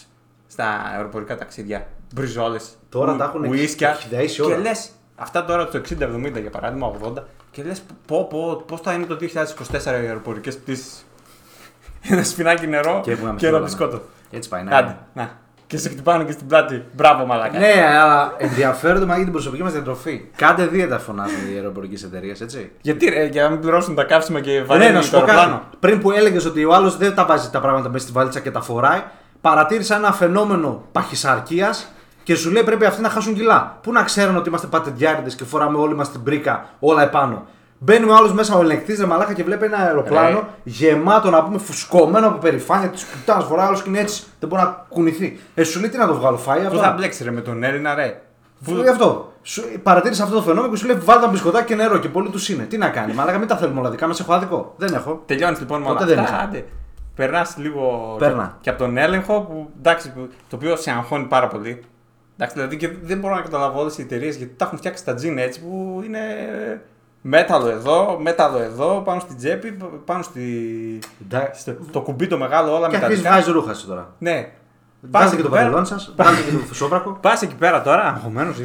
[0.47, 0.64] στα
[0.95, 1.87] αεροπορικά ταξίδια.
[2.14, 2.68] Μπριζόλες.
[2.88, 3.92] Τώρα τα έχουν Ουίσκια.
[3.92, 4.56] χιδαίσει Και όλα.
[4.56, 6.86] λες, αυτά τώρα το 60-70 για παράδειγμα,
[7.16, 11.06] 80, και λες, πω, πω, πώς θα είναι το 2024 οι αεροπορικές πτήσεις;
[12.10, 13.60] Ένα σπινάκι νερό Και και, έβγαμε ένα όλα.
[13.64, 14.00] μπισκότο.
[14.30, 14.62] Έτσι πάει.
[14.62, 15.30] Ναι, Άντε, να.
[15.66, 16.84] Και σε χτυπάνε και στην πλάτη.
[16.92, 17.58] Μπράβο, μαλάκα.
[17.58, 20.25] ναι αλλά ενδιαφέρονται μα για την προσωπική μας διατροφή.
[20.36, 22.70] Κάντε δίαιτα φωνάζουν οι αεροπορικές εταιρείες, έτσι.
[22.80, 25.18] Γιατί ρε, για να μην πληρώσουν τα καύσιμα και Ναι, βαρύνουν να το σου πω
[25.18, 25.30] κάτι.
[25.30, 25.62] αεροπλάνο.
[25.80, 28.50] Πριν που έλεγες ότι ο άλλος δεν τα βάζει τα πράγματα μέσα στη βαλίτσα και
[28.50, 29.02] τα φοράει,
[29.40, 31.88] παρατήρησα ένα φαινόμενο παχυσαρκίας
[32.26, 33.78] και σου λέει πρέπει αυτοί να χάσουν κιλά.
[33.83, 37.47] Πού να ξέρουν ότι είμαστε πατεντιάριδες και φοράμε όλοι μας την πρίκα όλα επάνω.
[37.78, 40.45] Μπαίνει ο άλλο μέσα ο ελεγκτής ρε μαλάκα και βλέπει ένα αεροπλάνο Ρε.
[40.64, 43.45] γεμάτο να πούμε φουσκωμένο από περηφάνεια τη πουτάνα.
[43.45, 44.23] Φοράει άλλο και είναι έτσι.
[44.40, 45.38] Δεν μπορεί να κουνηθεί.
[45.54, 47.62] Ε, σου λέει τι να το βγάλω, φάει Πού αυτό; θα μπλέξει ρε με τον
[47.62, 48.21] Έλληνα, ρε.
[48.66, 49.33] Σου λέει αυτό.
[49.42, 52.28] Σου, παρατήρησε αυτό το φαινόμενο και σου λέει βάλτε ένα μπισκοτάκι και νερό και πολύ
[52.28, 52.62] τους είναι.
[52.62, 54.21] Τι να κάνει, μαλάκα μην τα θέλουμε όλα δικά μας.
[54.21, 54.75] Έχω άδικο.
[54.76, 55.23] Δεν έχω.
[55.26, 56.35] Τελειώνεις λοιπόν με όλα Ποτέ δεν αυτά.
[56.35, 56.45] είσαι.
[56.45, 56.64] Άντε.
[57.14, 58.56] Περνάς λίγο Περνά.
[58.61, 61.83] και από τον έλεγχο που, εντάξει, που- το οποίο σε αγχώνει πάρα πολύ.
[62.38, 65.14] Εντάξει, δηλαδή και δεν μπορώ να καταλάβω όλες οι εταιρείες γιατί τα έχουν φτιάξει τα
[65.14, 66.21] τζιν έτσι που είναι
[67.23, 70.43] μέταλλο εδώ, μέταλλο εδώ, πάνω στην τσέπη, πάνω στη...
[71.23, 71.61] Εντάξει.
[71.61, 73.31] στο, το κουμπί το μεγάλο, όλα Και αρχίζεις μεταλλικά.
[73.31, 74.14] βγάζει ρούχα σου τώρα.
[74.19, 74.49] Ναι.
[75.11, 77.11] Βάζετε και το εκεί πέρα- παντελόνι σας, βάζετε και το σόβρακο.
[77.23, 78.57] Πας εκεί πέρα τώρα, αγχωμένος.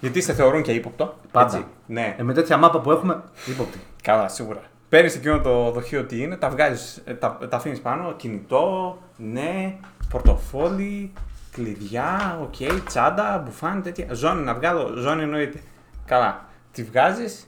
[0.00, 1.14] γιατί σε θεωρούν και ύποπτο.
[1.32, 1.56] Πάντα.
[1.56, 1.66] Έτσι.
[1.86, 3.78] Ναι, Ε, με τέτοια μάπα που έχουμε, ύποπτη.
[4.02, 4.60] καλά, σίγουρα.
[4.88, 9.76] Παίρνεις εκείνο το δοχείο τι είναι, τα βγάζεις, τα, τα αφήνεις πάνω, κινητό, ναι,
[10.10, 11.12] πορτοφόλι,
[11.56, 14.06] κλειδιά, οκ, τσάντα, μπουφάν, τέτοια.
[14.12, 15.60] Ζώνη να βγάλω, ζώνη εννοείται.
[16.06, 16.44] Καλά.
[16.72, 17.46] Τη βγάζεις,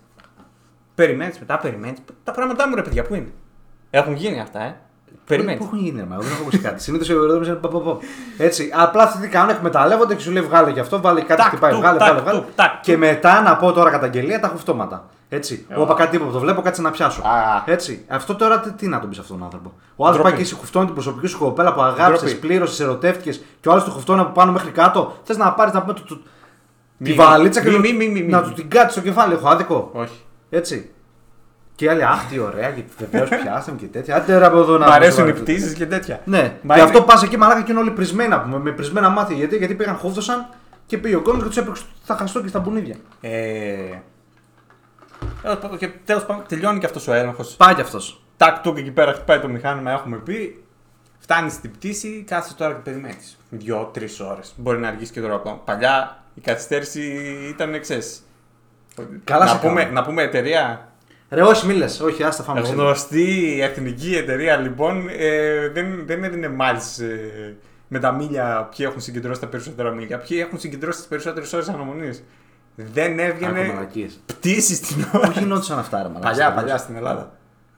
[0.95, 1.99] περιμένεις μετά, περιμένεις.
[2.25, 3.33] Τα πράγματά μου ρε παιδιά, πού είναι;
[3.91, 4.77] Έχουν γίνει αυτά, ε.
[5.27, 5.59] Περιμένεις.
[5.59, 6.83] Πού έχουν γίνει, μα, δεν έχω ακούσει κάτι.
[6.83, 7.97] Συνήθως οι αεροδρόμοι είναι πα, πα, πα.
[8.39, 8.71] Έτσι.
[8.75, 11.71] Απλά αυτοί τι κάνουν, εκμεταλλεύονται και σου λέει βγάλε και αυτό, βάλε κάτι Τάκ, χτυπάει,
[11.73, 12.39] τουκ, βγάλε, τάκ, βγάλε, βγάλε.
[12.41, 13.01] τουκ, τάκ, Και τουκ.
[13.01, 15.07] μετά να πω τώρα καταγγελία τα χουφτώματα.
[15.29, 15.67] Έτσι.
[15.69, 15.97] Ε, Εγώ είπα α.
[15.97, 17.21] κάτι τίποτα, το βλέπω, κάτσε να πιάσω.
[17.23, 17.63] Α.
[17.67, 18.05] Έτσι.
[18.09, 19.73] Αυτό τώρα τι, τι να τον πεις αυτόν τον άνθρωπο.
[19.97, 20.31] Ο άλλος Ντροπή.
[20.33, 22.47] πάει και σε χουφτώνει την προσωπική σου κοπέλα που αγάπησες, Ντροπή.
[22.47, 25.17] πλήρωσες, ερωτεύτηκες και ο άλλος του χουφτώνει από πάνω μέχρι κάτω.
[25.23, 26.23] Θες να πάρεις να πούμε του- του-
[27.05, 28.31] τη Μη, βαλίτσα και μη, να- μη, μη, μη, μη.
[28.31, 29.33] να του την κάτσεις στο κεφάλι.
[29.35, 29.91] Έχω άδικο.
[29.93, 30.21] Όχι.
[30.51, 30.91] Έτσι.
[31.75, 34.17] Και οι άλλοι, αχ, τι ωραία, γιατί βεβαίως πιάσαμε και τέτοια.
[34.17, 36.21] Άντε ρε από εδώ να Μ' αρέσουν οι μας πτήσεις και τέτοια.
[36.25, 39.09] ναι, Μα και είναι- αυτό πας εκεί μαλάκα και είναι όλοι πρισμένα πούμε, με πρισμένα
[39.09, 39.37] μάτια.
[39.37, 40.49] Γιατί, γιατί πήγαν χούφτωσαν
[40.87, 42.95] και πήγε ο κόσμος και τους έπαιξε στα χαστό και στα μπουνίδια.
[43.21, 44.03] Ε, τέλος πάντων,
[45.79, 47.55] και τέλος πάντων τελειώνει και αυτός ο έλεγχος.
[47.57, 48.23] Πάει κι αυτός.
[48.37, 50.65] Τάκ τούκ εκεί πέρα χτυπάει το μηχάνημα, έχουμε πει.
[51.19, 53.39] Φτάνει στην πτήση, κάθεσαι τώρα και περιμένεις.
[53.51, 54.55] Δύο-τρει ώρες.
[54.57, 55.57] Μπορεί να αργήσει και τώρα ακόμα.
[55.57, 57.01] Παλιά η καθυστέρηση
[57.49, 57.99] ήταν εξέ.
[59.25, 59.93] Καλά να, σε πούμε, κάνω.
[59.93, 60.93] να πούμε εταιρεία.
[61.31, 62.83] Ρε, όχι, μίλε, όχι, άστα φάμε ξύλο.
[62.83, 67.55] Γνωστή εθνική εταιρεία λοιπόν ε, δεν, δεν έδινε miles ε,
[67.89, 70.19] με τα μίλια ποιοι έχουν συγκεντρώσει τα περισσότερα μίλια.
[70.19, 72.25] Ποιοι έχουν συγκεντρώσει τις περισσότερες ώρες αναμονής.
[72.81, 74.21] Δεν Άκου έβγαινε μαλακίες.
[74.27, 75.29] πτήση στην ώρα.
[75.29, 76.31] Πού γινόντουσαν αυτά, ρε μαλακίες.
[76.37, 77.31] Παλιά, παλιά στην Ελλάδα.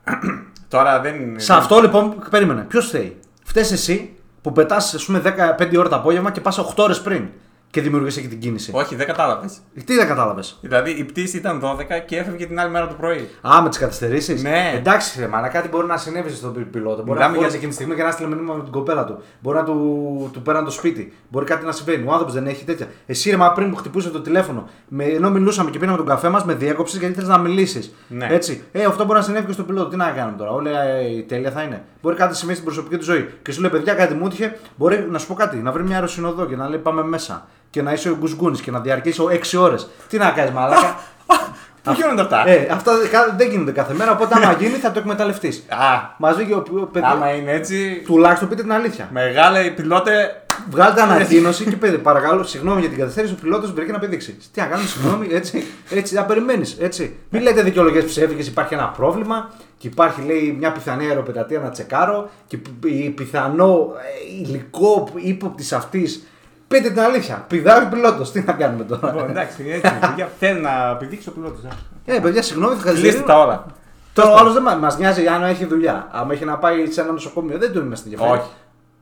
[0.69, 1.39] Τώρα δεν είναι.
[1.39, 2.63] Σε αυτό λοιπόν, περίμενε.
[2.63, 5.23] Ποιος φταίει; Φταίει εσύ που πετάς, ας πούμε,
[5.59, 7.29] 15 ώρα το απόγευμα και πας 8 ώρες πριν
[7.71, 8.71] και δημιουργεί εκεί την κίνηση.
[8.75, 9.59] Όχι, δεν κατάλαβες.
[9.85, 13.29] Τι δεν κατάλαβες; Δηλαδή η πτήση ήταν 12 και έφευγε την άλλη μέρα το πρωί.
[13.49, 14.73] Α, με τις καθυστερήσεις; Ναι.
[14.77, 16.97] Εντάξει, ρε, μάνα, κάτι μπορεί να συνέβη στον πι- πιλότο.
[17.03, 19.05] Μπορεί Μιλάμε να χώριζε για- εκείνη τη στιγμή και να έστειλε μήνυμα με την κοπέλα
[19.05, 19.23] του.
[19.41, 21.13] Μπορεί να του, του πέραν το σπίτι.
[21.29, 22.05] Μπορεί κάτι να συμβαίνει.
[22.07, 22.87] Ο άνθρωπος δεν έχει τέτοια.
[23.07, 26.29] Εσύ ρε, μα πριν που χτυπούσε το τηλέφωνο, με, ενώ μιλούσαμε και πίναμε τον καφέ
[26.29, 27.95] μας, με διέκοψες γιατί θες να μιλήσεις.
[28.09, 28.27] Ναι.
[28.31, 28.63] Έτσι.
[28.73, 29.89] Ε, αυτό μπορεί να συνέβη και στον πιλότο.
[29.89, 31.85] Τι να κάνουμε τώρα; Όλα ε, τέλεια θα είναι.
[32.03, 33.29] Μπορεί κάτι να συμβεί στην προσωπική του ζωή.
[33.43, 34.59] Και σου λέει, παιδιά, κάτι μου έτυχε.
[34.77, 37.47] Μπορεί να σου πω κάτι, να βρει μια αεροσυνοδό και να λέει πάμε μέσα.
[37.71, 39.89] Και να είσαι ο γκουσγκούνης και να διαρκήσει 6 ώρες.
[40.09, 40.99] Τι να κάνεις, μαλάκα;
[41.83, 44.99] Πού γίνονται αυτά; Ε, αυτά κα- δεν γίνονται κάθε μέρα, οπότε άμα γίνει θα το
[44.99, 45.65] εκμεταλλευτείς.
[45.69, 47.07] Α, Μαζί και ο ο παιδί.
[47.09, 48.03] άμα είναι έτσι.
[48.05, 49.09] Τουλάχιστον πείτε την αλήθεια.
[49.13, 50.43] Μεγάλε πιλότε.
[50.71, 54.37] Βγάλτε ανακοίνωση και πείτε παρακαλώ, συγγνώμη για την καθυστέρηση, ο πιλότος πρέπει να πηδήξει.
[54.53, 56.77] Τι να κάνουμε, συγγνώμη, έτσι, έτσι να περιμένεις.
[56.81, 57.17] Έτσι.
[57.31, 62.31] Μην λέτε δικαιολογίες ψεύτικε, υπάρχει ένα πρόβλημα και υπάρχει λέει μια πιθανή αεροπετατεία να τσεκάρω
[62.47, 66.27] και π- η πιθανό ε, υλικό ύποπτης αυτής.
[66.75, 67.45] Πείτε την αλήθεια.
[67.49, 68.33] Πηδάει ο πιλότος.
[68.33, 69.93] Τι να κάνουμε τώρα; Λοιπόν, εντάξει, έτσι.
[70.01, 71.61] παιδιά, Θέλει να πηδήξει ο πιλότος.
[72.05, 73.23] Ε, παιδιά, συγγνώμη, θα Κλείστε καθυστερήσω.
[73.27, 73.65] τα όλα.
[74.13, 76.09] Τώρα ο άλλος δεν μα νοιάζει αν έχει δουλειά.
[76.13, 78.41] Αν έχει να πάει σε ένα νοσοκομείο, δεν του είμαστε ενδιαφέρει.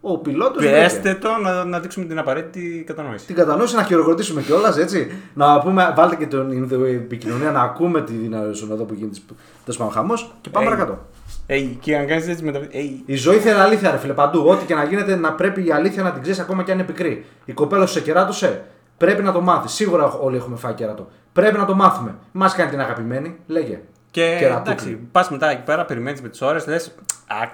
[0.09, 0.17] Όχι.
[0.17, 0.65] Ο πιλότος.
[0.65, 3.27] Πιέστε το να, να δείξουμε την απαραίτητη κατανόηση.
[3.27, 5.11] Την κατανόηση να χειροκροτήσουμε κιόλας, έτσι.
[5.35, 9.19] Να πούμε, βάλτε και την επικοινωνία να ακούμε την αεροσυνοδό που γίνεται.
[9.65, 10.99] Τέλος πάντων, χαμός και πάμε Ε, παρακάτω.
[11.47, 12.59] Ε, και αν κάνεις έτσι με τα.
[12.59, 14.45] Ε, Η ζωή θέλει αλήθεια, ρε φίλε, παντού.
[14.47, 16.87] Ό,τι και να γίνεται, να πρέπει η αλήθεια να την ξέρεις ακόμα και αν είναι
[16.87, 17.25] πικρή.
[17.45, 18.65] Η κοπέλα σου σε κεράτωσε,
[18.97, 19.73] πρέπει να το μάθεις.
[19.73, 21.09] Σίγουρα όλοι έχουμε φάει κεράτο.
[21.33, 22.15] Πρέπει να το μάθουμε.
[22.33, 23.81] Μας κάνει την αγαπημένη, λέγε.
[24.11, 24.73] Και Κερατούκλι.
[24.73, 26.95] εντάξει, πας μετά εκεί πέρα, περιμένεις με τις ώρες, λες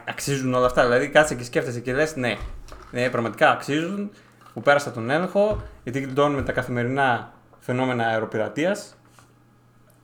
[0.08, 0.82] αξίζουν όλα αυτά.
[0.82, 2.36] Δηλαδή κάτσε και σκέφτεσαι και λες ναι,
[2.90, 4.10] ναι, πραγματικά αξίζουν
[4.54, 8.96] που πέρασα τον έλεγχο, γιατί γλιτώνουμε τα καθημερινά φαινόμενα αεροπειρατείας.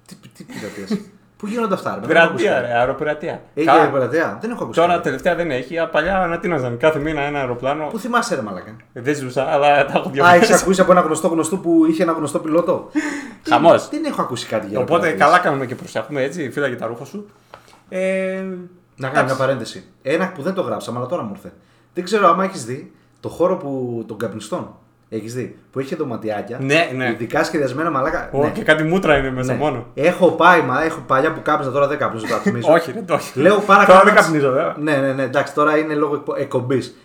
[0.07, 1.01] Τι, τι πειρατείας;
[1.41, 2.07] Πού γίνονται αυτά, ρε.
[2.07, 2.73] δεν έχω ακούσει Πειρατεία, κάτι.
[2.73, 3.43] ρε, αεροπειρατεία.
[3.55, 4.39] Έχει Καλά, αεροπειρατεία.
[4.41, 4.81] Δεν έχω ακούσει.
[4.81, 5.03] Τώρα κάτι.
[5.03, 7.87] τελευταία δεν έχει, αλλά παλιά ανατείναζαν κάθε μήνα ένα αεροπλάνο.
[7.87, 8.77] Πού θυμάσαι, ρε Μαλακά.
[8.93, 10.37] Ε, Δεν ζούσα, αλλά τα έχω Α, διαβάσει.
[10.37, 12.91] έχεις ακούσει από ένα γνωστό γνωστό που είχε ένα γνωστό πιλότο;
[13.49, 13.89] Χαμός.
[13.89, 15.29] Δεν έχω ακούσει κάτι για Οπότε αεροπειρατείες.
[15.31, 17.27] καλά κάνουμε και προσέχουμε έτσι, φύλαγε τα ρούχα σου.
[17.89, 18.45] Ε,
[18.97, 19.85] Να κάνω μια παρένθεση.
[20.03, 21.53] Ένα που δεν το γράψαμε, αλλά τώρα μου ήρθε.
[21.95, 24.75] Δεν ξέρω άμα έχεις δει το χώρο που, των καπνιστών.
[25.13, 25.57] Έχεις δει.
[25.73, 26.59] Που έχει δωματιάκια.
[26.61, 27.09] Ναι, ναι.
[27.09, 28.29] Ειδικά σχεδιασμένα μαλάκα.
[28.33, 28.49] Ω, ναι.
[28.51, 29.59] Και κάτι μούτρα είναι μέσα Ναι.
[29.59, 29.87] μόνο.
[29.95, 32.73] Έχω πάει, μα έχω παλιά που κάπνιζα τώρα δεν κάπνιζα, το θυμίζω.
[32.73, 33.41] Όχι, ρε, το όχι.
[33.41, 34.75] Λέω πάρα Τώρα κάνω δεν ένα- καπνίζω, βέβαια.
[34.79, 36.97] Ναι, ναι, ναι, εντάξει, τώρα είναι λόγω εκπομπής.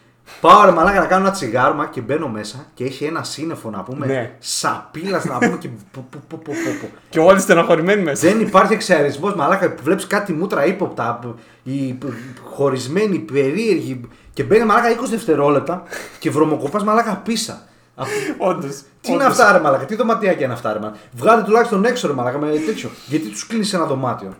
[0.42, 3.82] Πάω ρε μαλάκα να κάνω ένα τσιγάρωμα και μπαίνω μέσα και έχει ένα σύννεφο να
[3.82, 4.06] πούμε.
[4.06, 4.32] Ναι.
[4.40, 5.68] Σαπίλας να πούμε και.
[5.68, 6.88] που- που- που- που- που- που.
[7.10, 8.28] Και όλοι στενοχωρημένοι μέσα.
[8.28, 9.76] Δεν υπάρχει εξαερισμό, μαλάκα.
[9.84, 11.20] Βλέπεις κάτι μούτρα ύποπτα,
[11.64, 11.98] οι
[12.44, 14.02] χωρισμένοι, περίεργοι.
[14.34, 15.84] Και μπαίνει μαλάκα 20 δευτερόλεπτα
[16.20, 17.62] και βρωμοκοπάς μαλάκα πίσα.
[18.38, 18.84] Όντως.
[19.02, 21.00] Τι είναι αυτά, ρε Μαλάκα, τι δωματιάκια είναι αυτά, ρε Μαλάκα.
[21.12, 22.90] Βγάλε τουλάχιστον έξω, ρε Μαλάκα, με τέτοιο.
[23.08, 24.34] Γιατί τους κλείνεις ένα δωμάτιο;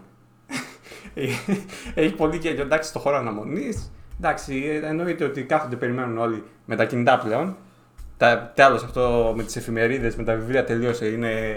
[1.94, 3.92] Έχει πολύ και εντάξει στο χώρο αναμονής.
[4.20, 7.56] Εντάξει, ε, εννοείται ότι κάθονται περιμένουν όλοι με τα κινητά πλέον.
[8.18, 11.06] Τα, τέλος αυτό με τις εφημερίδες, με τα βιβλία τελείωσε.
[11.06, 11.56] Είναι,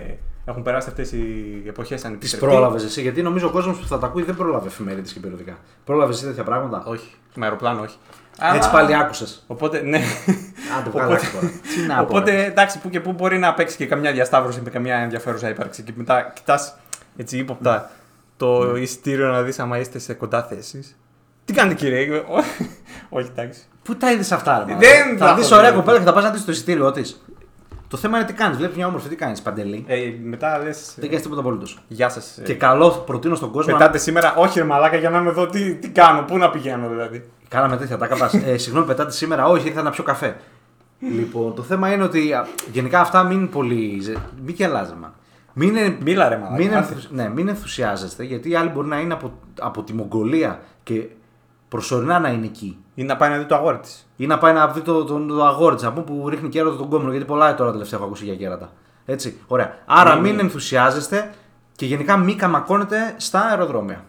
[0.49, 2.47] έχουν περάσει αυτές οι εποχές Τις ανυπητρεπτή.
[2.47, 5.57] πρόλαβες εσύ, γιατί νομίζω ο κόσμος που θα τα ακούει δεν πρόλαβε εφημερίδες και περιοδικά.
[5.85, 7.97] Πρόλαβες εσύ τέτοια πράγματα; Όχι, με αεροπλάνο όχι.
[8.41, 9.45] Έτσι Αλλά- πάλι άκουσες.
[9.47, 9.97] Οπότε, ναι.
[10.79, 11.53] Άντε, Οπότε- βγάλε τώρα.
[11.75, 12.03] Τι να πω.
[12.03, 12.45] Οπότε ρε.
[12.45, 15.83] εντάξει, που και που μπορεί να παίξει και καμιά διασταύρωση με καμιά ενδιαφέρουσα ύπαρξη.
[15.83, 16.77] Και μετά κοιτάς
[17.17, 17.91] έτσι ύποπτα
[18.37, 18.79] το Ναι.
[18.81, 20.97] εισιτήριο να δεις άμα είστε σε κοντά θέσεις.
[21.45, 22.45] Τι κάνετε κύριε, Ω-
[23.19, 23.61] όχι εντάξει.
[23.83, 24.75] Πού τα είδες αυτά, ρε.
[24.77, 25.19] Δεν μάλλον.
[25.19, 25.77] τα Θα έχω δει ωραία δει.
[25.77, 27.25] κοπέλα και θα πας να δεις το εισιτήριο της.
[27.89, 28.57] Το θέμα είναι τι κάνεις.
[28.57, 30.95] Βλέπεις μια όμορφη, τι κάνεις, Παντελή; Ε, μετά λες.
[30.97, 31.67] Δεν κάνει τίποτα απολύτω.
[31.89, 32.39] Γεια σας.
[32.45, 33.73] Και καλό προτείνω στον κόσμο.
[33.73, 36.51] να- Πετάτε σήμερα, όχι ρε μαλάκα για να είμαι εδώ, τι, τι κάνω, πού να
[36.51, 37.29] πηγαίνω δηλαδή.
[37.49, 38.35] Κάναμε τέτοια τα καπάς.
[38.35, 39.47] ε, συγγνώμη, πετάτε σήμερα.
[39.47, 40.37] Όχι, ήρθα να πιω καφέ.
[41.01, 44.01] λοιπόν, το θέμα είναι ότι α, γενικά αυτά μην πολύ.
[44.01, 45.15] ζε- Μην γελάζε, μα.
[45.53, 46.57] Μην, είναι- Μίλα ρε μαλάκα.
[46.57, 46.79] μην, άντε.
[46.79, 51.07] ενθου- ναι, μην ενθουσιάζεστε γιατί οι άλλοι μπορεί να είναι από, από τη Μογγολία και
[51.69, 52.79] προσωρινά να είναι εκεί.
[52.99, 54.07] Ή να πάει να δει το αγόρι της.
[54.17, 56.89] Ή να πάει να δει το, το, το αγόρι της από που ρίχνει κέρατο τον
[56.89, 57.11] κόμμα.
[57.11, 58.73] Γιατί πολλά τώρα τελευταία έχω ακούσει για κέρατα.
[59.05, 59.39] Έτσι.
[59.47, 59.75] Ωραία.
[59.87, 60.41] Άρα Ναι, μην ναι.
[60.41, 61.31] ενθουσιάζεστε
[61.77, 64.05] και γενικά μην καμακώνετε στα αεροδρόμια.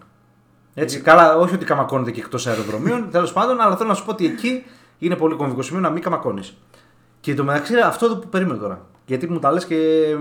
[0.73, 0.99] Έτσι.
[1.01, 4.25] Καλά, όχι ότι καμακώνετε και εκτός αεροδρομίων, τέλος πάντων, αλλά θέλω να σου πω ότι
[4.25, 4.63] εκεί
[4.99, 6.57] είναι πολύ κομβικό σημείο να μην καμακώνεις.
[7.19, 8.81] Και το μεταξύ αυτό εδώ που περίμενε τώρα.
[9.05, 9.75] Γιατί μου τα λες και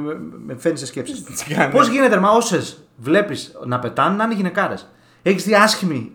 [0.05, 1.23] με- με φαίνεις σε σκέψεις.
[1.23, 4.89] Τι κάνεις; Πώς γίνεται, μα όσες βλέπεις να πετάνε να είναι γυναικάρες.
[5.23, 6.13] Έχεις δει άσχημη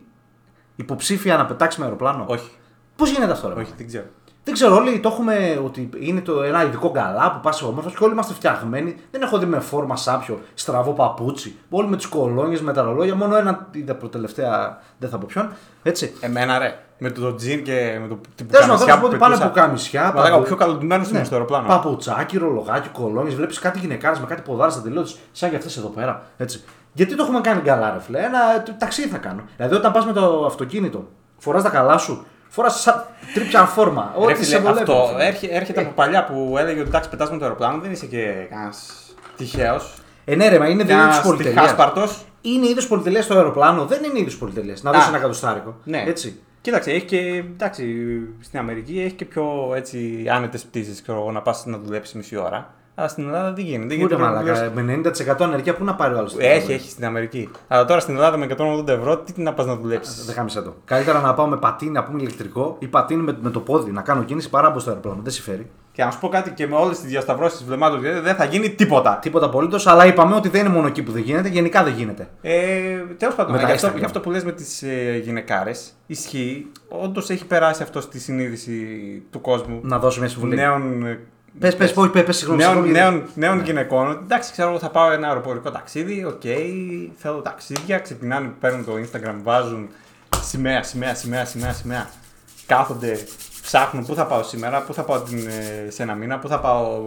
[0.76, 2.50] υποψήφια να πετάξει με αεροπλάνο; Όχι,
[2.96, 3.62] Πώς γίνεται αυτό, ρε.
[3.62, 4.06] όχι, δεν ξέρω.
[4.46, 7.90] Δεν ξέρω, όλοι το έχουμε ότι είναι το, ένα ειδικό γκαλά που πα σε όμορφο
[7.90, 8.96] και όλοι είμαστε φτιαγμένοι.
[9.12, 11.56] Δεν έχω δει με φόρμα σάπιο, στραβό παπούτσι.
[11.70, 13.16] Όλοι με τις κολόνιες, με τα ρολόγια.
[13.16, 15.50] Μόνο ένα είδα προτελευταία, δεν θα πω ποιον.
[15.84, 16.14] Έτσι.
[16.20, 18.94] Εμένα ρε, με το, το τζιν και με το την Τέλο πάντων, θέλω να πουκαμισιά
[18.94, 19.46] σου πω ότι πάνε πετούσα.
[19.46, 20.12] από καμισιά.
[20.16, 21.68] Μαλάκα, ο πιο καλοντημένος ήμουν στο αεροπλάνο.
[21.68, 23.36] Παπουτσάκι, ρολογάκι, κολόνιες.
[23.36, 26.24] Βλέπεις κάτι γυναικάρες με κάτι ποδάρες στα τελείω σαν και αυτές εδώ πέρα.
[26.38, 26.64] Έτσι.
[26.94, 28.20] Γιατί το έχουμε κάνει γκαλά, ρε φίλε.
[28.20, 29.44] Ένα τ- ταξίδι θα κάνω.
[29.58, 34.14] Δηλαδή, όταν πας με το αυτοκίνητο, φοράς τα καλά σου, φοράς σαν τρίπια φόρμα.
[34.18, 34.80] Ρε Ό,τι φίλε, σε βολεύει.
[34.80, 35.26] αυτό ρε φίλε.
[35.28, 38.48] έρχε- έρχεται από παλιά που έλεγε ότι εντάξει, πετάς με το αεροπλάνο, δεν είσαι και
[38.50, 39.04] κανένας
[39.38, 39.94] τυχαίος.
[40.26, 41.54] Ε, ναι, ρε, μα είναι δύο είδου πολυτελείας.
[41.54, 42.08] τυχάσπαρτο.
[42.42, 44.84] Είναι είδος πολυτελείας στο αεροπλάνο, δεν είναι είδος πολυτελείας.
[44.84, 44.94] Να Α.
[44.94, 45.76] δώσει ένα κατοστάρικο.
[45.84, 46.04] Ναι.
[46.08, 46.40] Έτσι.
[46.62, 47.18] Κοίταξε, έχει και.
[47.54, 47.86] Εντάξει,
[48.40, 51.02] στην Αμερική έχει και πιο έτσι άνετες πτήσεις.
[51.02, 52.74] Ξέρω εγώ, να πας να δουλέψεις μισή ώρα.
[52.96, 53.86] Αλλά στην Ελλάδα δεν γίνεται.
[53.86, 54.52] Ούτε γιατί πρέπει να μαλάκα.
[54.52, 56.36] πληρώσεις- Με 90% ανεργία, πού να πάρει ο άλλος.
[56.38, 57.50] Έχει, έχει στην Αμερική.
[57.68, 60.74] Αλλά τώρα στην Ελλάδα με 180 ευρώ, τι να πας να δουλέψεις; Δεν χάμισε το.
[60.86, 64.02] Καλύτερα να πάω με πατίνι, να πούμε ηλεκτρικό ή πατίνι με, με το πόδι να
[64.02, 65.20] κάνω κίνηση παρά από στο αεροπλάνο.
[65.24, 65.70] Δεν συμφέρει.
[65.92, 68.70] Και να σου πω κάτι και με όλες τις διασταυρώσεις βλεμμάτων δηλαδή, δεν θα γίνει
[68.70, 69.18] τίποτα.
[69.22, 72.28] Τίποτα απολύτως, αλλά είπαμε ότι δεν είναι μόνο εκεί που δεν γίνεται, γενικά δεν γίνεται.
[72.42, 72.52] Ε,
[73.18, 73.96] Τέλος πάντων, Με τα για αυτό, Instagram.
[73.98, 76.68] για αυτό που λες με τις ε, γυναικάρες, ισχύει.
[76.90, 78.74] Όντως έχει περάσει αυτό στη συνείδηση
[79.32, 79.80] του κόσμου.
[79.84, 80.56] Να δώσω μια συμβουλή.
[80.56, 81.20] Νέων, ε,
[81.60, 82.62] Πες, πες, όχι, πες, πες, συγγνώμη.
[82.62, 84.10] νέων, συγγνώμη, νέων, νέων γυναικών.
[84.10, 86.26] ότι, Εντάξει, ξέρω εγώ θα πάω ένα αεροπορικό ταξίδι.
[86.26, 86.42] Οκ,
[87.18, 88.00] θέλω ταξίδια.
[88.00, 89.90] Ξεκινάνε, παίρνουν το Instagram, βάζουν
[90.42, 92.10] σημαία, σημαία, σημαία, σημαία, σημαία.
[92.66, 93.20] Κάθονται,
[93.62, 96.60] ψάχνουν πού θα πάω σήμερα, πού θα πάω την, ε, σε ένα μήνα, πού θα
[96.60, 97.02] πάω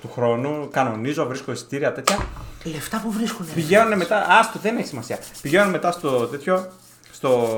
[0.00, 0.68] του χρόνου.
[0.70, 2.16] Κανονίζω, βρίσκω εισιτήρια τέτοια.
[2.64, 3.46] Λεφτά που βρίσκουν.
[3.54, 5.18] Πηγαίνουν μετά, άστο, δεν έχει σημασία.
[5.42, 6.66] Πηγαίνουν μετά στο τέτοιο,
[7.12, 7.48] στο,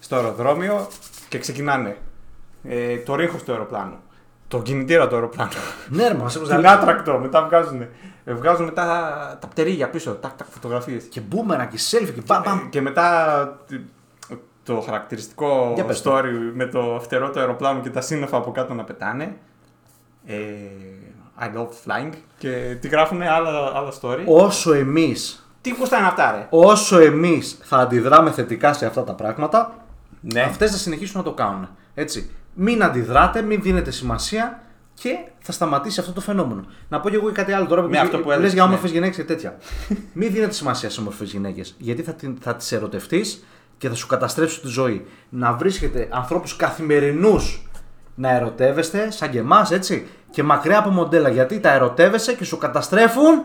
[0.00, 0.88] στο αεροδρόμιο
[1.28, 1.96] και ξεκινάνε.
[2.64, 3.96] Ε, το ρίχο του αεροπλάνου.
[4.50, 5.50] Το κινητήρα του αεροπλάνου.
[5.88, 7.80] Ναι, ρε, μας Την άτρακτο, μετά βγάζουν.
[8.24, 8.84] Ε, βγάζουν μετά
[9.40, 11.04] τα πτερίγια πίσω, τάκ, τάκ, φωτογραφίες.
[11.04, 12.58] Και μπούμερα και selfie και μπαμ, μπαμ.
[12.58, 13.80] Ε, και μετά τι-
[14.64, 18.74] το χαρακτηριστικό Για πες story με το φτερό του αεροπλάνου και τα σύννεφα από κάτω
[18.74, 19.36] να πετάνε.
[20.26, 20.34] Ε,
[21.40, 22.12] I love flying.
[22.38, 24.22] Και τι γράφουν άλλα, άλλα story.
[24.26, 25.14] Όσο εμεί
[25.60, 29.74] Τι γούστα είναι αυτά, ρε; όσο εμείς θα αντιδράμε θετικά σε αυτά τα πράγματα,
[30.20, 30.40] Ναι.
[30.40, 31.68] αυτές θα συνεχίσουν να το κάνουν.
[31.94, 32.30] Έτσι.
[32.54, 34.62] Μην αντιδράτε, μην δίνετε σημασία
[34.94, 36.64] και θα σταματήσει αυτό το φαινόμενο.
[36.88, 38.68] Να πω και εγώ κάτι άλλο τώρα που, Ναι, αυτό που έλεγες, για ναι.
[38.68, 39.56] όμορφες γυναίκες και τέτοια.
[40.12, 41.74] μην δίνετε σημασία σε όμορφες γυναίκες.
[41.78, 43.44] Γιατί θα, την- θα τις ερωτευτείς
[43.78, 45.06] και θα σου καταστρέψουν τη ζωή.
[45.28, 47.68] Να βρίσκετε ανθρώπους καθημερινούς
[48.14, 50.06] να ερωτεύεστε, σαν και εμάς, έτσι.
[50.30, 51.28] Και μακριά από μοντέλα.
[51.28, 53.44] Γιατί τα ερωτεύεσαι και σου καταστρέφουν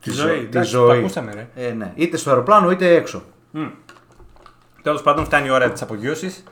[0.00, 0.38] Τη ζωή.
[0.38, 0.98] Τη εντάξει, Το ζωή.
[0.98, 1.48] ακούσαμε, ρε.
[1.66, 1.92] Ε, ναι.
[1.94, 3.22] Είτε στο αεροπλάνο είτε έξω.
[4.82, 6.44] Τέλος πάντων, φτάνει η ώρα της απογείωσης.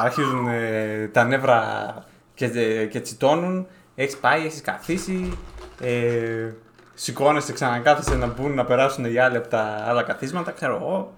[0.00, 1.94] Αρχίζουν ε, τα νεύρα
[2.34, 2.48] και,
[2.86, 3.66] και τσιτώνουν.
[3.94, 5.38] Έχεις πάει, έχεις καθίσει.
[5.80, 6.50] Ε,
[6.94, 10.50] Σηκώνεσαι, ξανακάθεσαι να μπουν να περάσουν οι άλλοι από τα άλλα καθίσματα.
[10.50, 11.14] Ξέρω εγώ.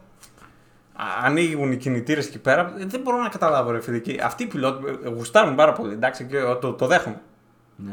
[0.92, 2.74] Α, Ανοίγουν οι κινητήρες εκεί πέρα.
[2.78, 3.98] Ε, Δεν μπορώ να καταλάβω, ρε φίλε.
[3.98, 5.92] Και αυτοί οι πιλότοι ε, γουστάρουν πάρα πολύ.
[5.92, 7.20] Εντάξει, και ε, το, το δέχομαι.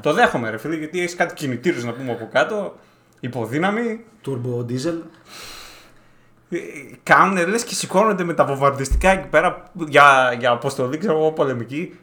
[0.02, 2.76] Το δέχομαι, ρε φίλε, γιατί έχεις κάτι κινητήρες να πούμε από κάτω.
[3.19, 4.04] Υποδύναμη.
[4.26, 5.02] Turbo diesel.
[6.58, 11.32] Ε, Κάνουν λες και σηκώνονται με τα βομβαρδιστικά εκεί πέρα για, για αποστολή, ξέρω εγώ,
[11.32, 12.00] πολεμική.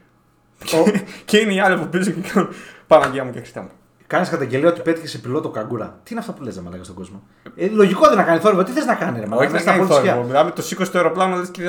[1.25, 2.49] και είναι οι άλλοι από πίσω και κάνουν
[2.87, 3.69] Παναγία μου και Χριστέ μου.
[4.07, 5.87] Κάνεις καταγγελία ότι πέτυχε σε πιλότο καγκούρα.
[6.03, 7.23] Τι είναι αυτό που λες, Μαλάκα στον κόσμο;
[7.57, 8.63] Ε, λογικό δεν να κάνει θόρυβο.
[8.63, 9.45] Τι θες να κάνει, ρε Μαλάκα.
[9.45, 10.11] Όχι να στα κάνει πολιτικά.
[10.13, 10.27] θόρυβο.
[10.29, 11.63] Μιλάμε το σήκωσε το αεροπλάνο, λες και,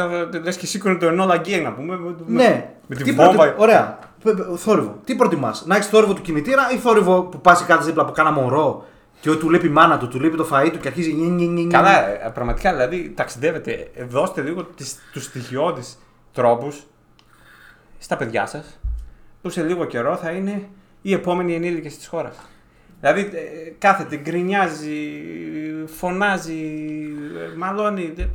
[0.44, 1.98] λες και σήκωνε το Enola Gay να πούμε.
[1.98, 2.70] με- Ναι.
[2.88, 3.56] Με Τι τη προτε- βόμβα.
[3.58, 4.00] Ωραία.
[4.24, 5.00] Πε- Θόρυβο.
[5.04, 8.12] Τι προτιμάς, να έχεις θόρυβο του κινητήρα ή θόρυβο που πας και κάθεσαι δίπλα από
[8.12, 8.86] κάνα μωρό;
[9.24, 11.14] Και του λείπει η μάνα του, του λείπει το φαΐ του και αρχίζει.
[11.14, 11.72] νι, νι, νι, νι.
[11.72, 13.92] Καλά, ε, πραγματικά δηλαδή ταξιδεύετε.
[13.96, 15.98] ε, Δώστε λίγο τις, τους στοιχειώδεις
[16.34, 16.84] τρόπους
[17.98, 18.80] στα παιδιά σας
[19.42, 20.70] που σε λίγο καιρό θα είναι
[21.02, 22.36] οι επόμενοι ενήλικες της χώρας.
[23.00, 24.98] Δηλαδή ε, κάθεται, γκρινιάζει,
[25.86, 26.62] φωνάζει,
[27.54, 28.14] ε, μαλώνει.
[28.18, 28.26] ε,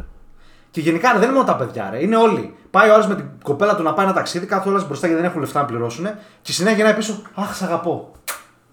[0.71, 2.03] Και γενικά δεν είναι μόνο τα παιδιά, ρε.
[2.03, 2.55] Είναι όλοι.
[2.71, 5.23] Πάει ο άλλος με την κοπέλα του να πάει ένα ταξίδι, κάθε όλα μπροστά γιατί
[5.23, 6.07] δεν έχουν λεφτά να πληρώσουν
[6.43, 7.23] και συνέχεια γυρνάει πίσω.
[7.35, 8.13] Αχ, σ' αγαπώ.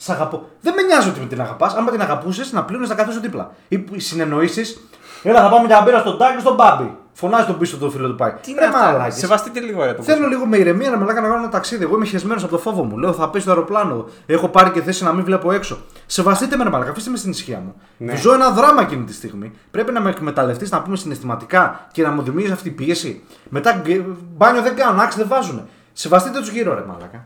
[0.05, 0.49] Σ' αγαπώ.
[0.61, 1.73] Δεν με νοιάζει ότι με την αγαπάς.
[1.75, 3.51] Άμα την αγαπούσες, να πλήρωνε να καθίσει δίπλα.
[3.67, 4.87] Ή οι συνεννοήσεις.
[5.23, 6.97] Έλα, θα πάμε για να μπει στον τάκι στον μπάμπι.
[7.13, 8.31] Φωνάζει τον πίσω του φίλο του πάει.
[8.41, 9.15] Τι Ρε, είναι αυτά, μαλάκες.
[9.17, 10.33] Σεβαστείτε λίγο ρε το Θέλω κόσμο.
[10.33, 11.83] λίγο με ηρεμία να μελάκα να κάνω ένα ταξίδι.
[11.83, 12.97] Εγώ είμαι χεσμένος από το φόβο μου.
[12.97, 14.05] Λέω θα πέσει στο αεροπλάνο.
[14.25, 15.77] Έχω πάρει και θέση να μην βλέπω έξω.
[16.05, 17.75] Σεβαστείτε με ρε μαλάκα, αφήστε με στην ησυχία μου.
[17.97, 18.15] Ναι.
[18.15, 19.51] Ζω ένα δράμα εκείνη τη στιγμή.
[19.71, 23.23] Πρέπει να με εκμεταλλευτείς, να πούμε συναισθηματικά και να μου δημιουργήσει αυτή η πίεση.
[23.49, 25.67] Μετά γκ- μπάνιο δεν κάνουν, άξι δεν βάζουν.
[25.93, 27.23] Σεβαστείτε τους γύρω ρε μαλάκα.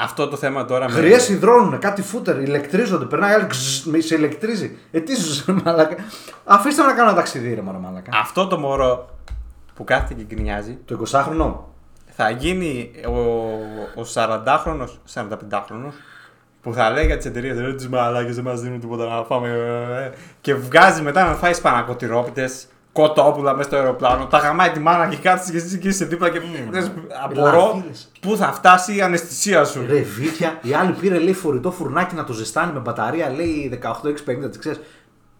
[0.00, 0.96] Αυτό το θέμα τώρα με...
[1.00, 3.04] Γριέ υδρώνουν, κάτι φούτερ, ηλεκτρίζονται.
[3.04, 4.76] Περνάει άλλη, ξζζ, με- σε ηλεκτρίζει.
[4.90, 5.96] Ε, τι σου ρε μαλάκα.
[6.44, 8.10] Αφήστε με να κάνω ένα ταξίδι ρε μαλάκα.
[8.20, 9.08] Αυτό το μωρό
[9.74, 11.54] που κάθεται και γκρινιάζει Το 20χρονο.
[12.06, 13.18] θα γίνει ο,
[14.00, 15.90] ο 40χρονο, 45χρονο
[16.62, 19.48] που θα λέει για τις εταιρείες ρε τις μαλάκες δεν μας δίνουν τίποτα να φάμε.
[19.48, 24.26] ε, ε», και βγάζει μετά να φάει σπανακοτηρόπιτες, κοτόπουλα μέσα στο αεροπλάνο.
[24.26, 26.90] Τα γαμάει τη μάνα και κάτσε και εσύ και είσαι δίπλα και λες,
[27.24, 28.10] απορώ φίλες.
[28.20, 29.86] πού θα φτάσει η αναισθησία σου.
[29.88, 34.50] Ρε βίθια, η άλλη πήρε λέει φορητό φουρνάκι να το ζεστάνει με μπαταρία, λέει 18-650,
[34.52, 34.80] τι ξέρεις.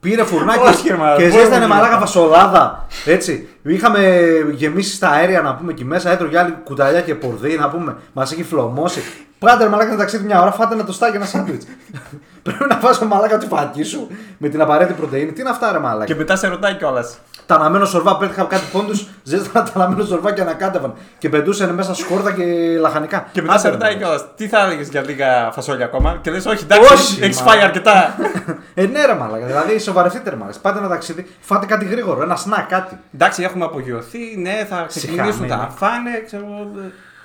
[0.01, 2.07] Πήρε φουρνάκι Όχι, ρε, μαλάκα, και μπορεί ζέστανε να γίνει μαλάκα αυτό.
[2.07, 2.87] φασολάδα.
[3.05, 3.49] Έτσι.
[3.63, 7.97] Είχαμε γεμίσει στα αέρια να πούμε εκεί μέσα, έτρωγε άλλη κουταλιά και πορδί να πούμε.
[8.13, 9.01] Μας έχει φλωμώσει.
[9.39, 11.67] Πάτε ρε μαλάκα ένα ταξίδι μια ώρα, φάτε ένα τοστάκι ένα σάντουιτς.
[12.43, 15.33] Πρέπει να φας μαλάκα τη φακή σου με την απαραίτητη πρωτενη.
[15.33, 17.19] Τι είναι αυτά ρε μαλάκα; Και μετά σε ρωτάει κιόλας.
[17.47, 20.95] Τα αναμένο σορβά πέτυχα κάτι πόντους, ζέστανα τα αναμένο σορβά και ανακάτευαν.
[21.19, 22.45] Και πετούσαν μέσα σκόρδα και
[22.81, 23.27] λαχανικά.
[23.33, 24.11] Και μετά Άντε, σε ρε, ρωτάει μαλάκα.
[24.17, 27.51] κιόλας, τι θα έλεγες για λίγα φασόλια ακόμα; Και λες, Όχι, εντάξει, Όχι, έχεις μα.
[27.51, 28.15] φάει αρκετά.
[28.75, 29.47] Ε, ναι, ρε μαλάκα.
[29.47, 30.59] Δηλαδή, σοβαρευτείτε ρε μαλάκα.
[30.63, 32.99] Πάτε ένα ταξίδι, φάτε κάτι γρήγορο, ένα σνακ, κάτι.
[33.15, 35.49] Εντάξει, έχουμε απογειωθεί, ναι, θα ξεκινήσουν Συχαμένοι.
[35.69, 36.71] τα φάνε, ξέρω εγώ,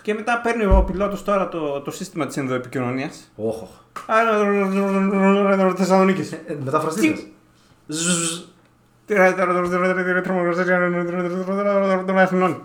[0.04, 3.10] Και μετά παίρνει ο πιλότο τώρα το, το σύστημα τη ενδοεπικοινωνία.
[3.36, 3.68] Όχο.
[5.76, 6.30] Θεσσαλονίκη.
[6.48, 7.14] Ε, Μεταφραστείτε.
[7.14, 7.32] Τι?
[12.06, 12.64] των Αθηνών.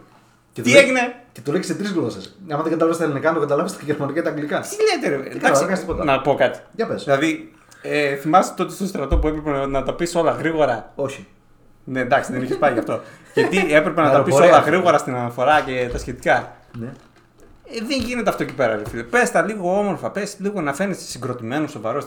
[0.52, 2.18] Και Τι το λέει- έγινε, Και το λέει σε τρει γλώσσε.
[2.50, 4.60] Αν δεν καταλάβει τα ελληνικά, το καταλάβει τα γερμανικά και τα αγγλικά.
[4.60, 5.22] τι λέτε, ρε.
[5.22, 6.04] Τι Εντάξει, κάνω, κάνεις τίποτα.
[6.04, 6.58] να πω κάτι.
[6.74, 6.94] Για πε.
[6.94, 10.92] Δηλαδή, ε, θυμάσαι τότε στο στρατό που έπρεπε να τα πει όλα γρήγορα.
[10.94, 11.26] Όχι.
[11.84, 13.00] Ναι, εντάξει, δεν είχε πάει γι' αυτό.
[13.34, 14.48] Γιατί έπρεπε να τα πει Αεροπορία.
[14.48, 16.52] όλα γρήγορα στην αναφορά και τα σχετικά.
[16.78, 16.92] Ναι.
[17.72, 19.02] Ε, δεν γίνεται αυτό εκεί πέρα, ρε φίλε.
[19.02, 22.04] Πες τα λίγο όμορφα, πες λίγο να φαίνεσαι συγκροτημένος, σοβαρός.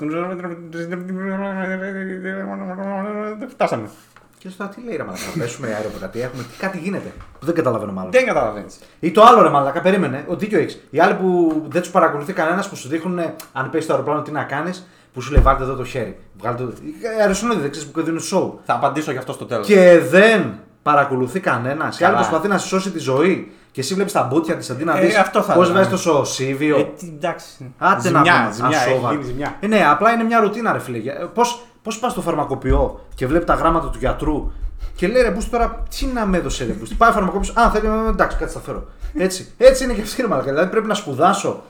[3.50, 3.90] Φτάσαμε.
[4.38, 5.24] Και στο τι λέει ρε μαλάκα.
[5.36, 6.44] να Πέσουμε αεροπορία, έχουμε.
[6.44, 7.14] Τι κάτι γίνεται.
[7.40, 8.12] Που δεν καταλαβαίνω μάλλον.
[8.12, 8.80] Δεν καταλαβαίνεις.
[9.00, 10.26] Ή το άλλο ρε μαλάκα, περίμενε.
[10.28, 10.82] Ο δίκιο έχεις.
[10.90, 14.22] Οι άλλοι που δεν τους παρακολουθεί κανένας που σου δείχνουν ε, αν πέσει το αεροπλάνο
[14.22, 16.20] τι να κάνεις, που σου λέει βάλτε εδώ το χέρι.
[16.38, 16.74] Βγάλτε το.
[17.20, 18.52] Αεροσυνόδη δεν ξέρεις που δίνουν show.
[18.66, 19.68] Θα απαντήσω γι' αυτό στο τέλος.
[19.68, 21.98] Και δεν παρακολουθεί κανένας.
[21.98, 22.18] Και Καλά.
[22.18, 23.52] άλλο προσπαθεί να σου σώσει τη ζωή.
[23.72, 26.06] Και εσύ βλέπεις τα μπούτια της αντί να Ε, δεις αυτό θα πώς έλεγα, βάζεις
[26.06, 26.12] ναι.
[26.12, 26.78] το σωσίβιο.
[26.78, 27.74] Ε, τι, εντάξει.
[27.78, 29.14] Άντε ζημιά, να πούμε, ζημιά, έχει ασόβαρο.
[29.14, 29.58] γίνει ζημιά.
[29.60, 31.00] Ε, ναι, απλά είναι μια ρουτίνα, ρε φίλε.
[31.34, 34.52] Πώς πώς πας στο φαρμακοποιό και βλέπει τα γράμματα του γιατρού
[34.96, 37.70] και λέει ρε Μπούστη τώρα τι να με έδωσε ρε Μπούστη; Πάει ο φαρμακοποιός, Α,
[37.72, 38.88] θέλει, ε, εντάξει, κάτι θα φέρω.
[39.14, 40.50] Έτσι, έτσι είναι και αυτή η μαλακά.
[40.52, 41.64] Δηλαδή πρέπει να σπουδάσω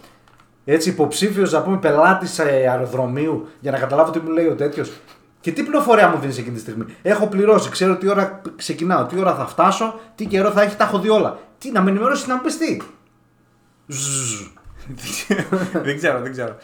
[0.65, 4.91] έτσι υποψήφιος να πούμε πελάτης αεροδρομίου για να καταλάβω τι μου λέει ο τέτοιος.
[5.41, 9.19] Και τι πληροφορία μου δίνεις εκείνη τη στιγμή; Έχω πληρώσει, ξέρω τι ώρα ξεκινάω, τι
[9.19, 11.39] ώρα θα φτάσω, τι καιρό θα έχει, τα έχω δει όλα.
[11.57, 12.77] Τι να με ενημερώσεις να μου πεις τι;
[13.87, 14.41] Ζζζ.
[15.83, 16.55] δεν ξέρω, δεν ξέρω.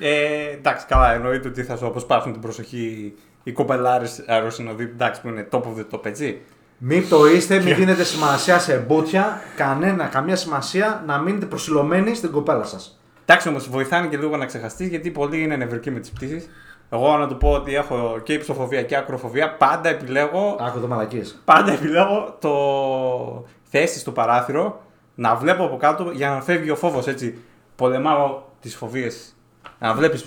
[0.00, 5.28] Ε, εντάξει, καλά, εννοείται ότι θα σου αποσπάσουν την προσοχή οι κοπελάρες αεροσυνοδοί εντάξει, που
[5.28, 6.40] είναι top of the top, έτσι.
[6.78, 12.30] Μην το είστε, μην δίνετε σημασία σε μπούτια, κανένα, καμία σημασία να μείνετε προσιλωμένοι στην
[12.30, 13.00] κοπέλα σας.
[13.24, 16.48] Εντάξει, όμως βοηθάνε και λίγο να ξεχαστείς γιατί πολλοί είναι νευρικοί με τις πτήσεις.
[16.92, 19.56] Εγώ να του πω ότι έχω και υψοφοβία και ακροφοβία.
[19.56, 21.22] Πάντα επιλέγω, Άκου εδώ μαλακίε.
[21.44, 22.52] πάντα επιλέγω το
[23.62, 24.80] θέση στο παράθυρο
[25.14, 27.38] να βλέπω από κάτω για να φεύγει ο φόβος έτσι.
[27.76, 29.36] Πολεμάω τις φοβίες.
[29.78, 30.26] Να βλέπεις.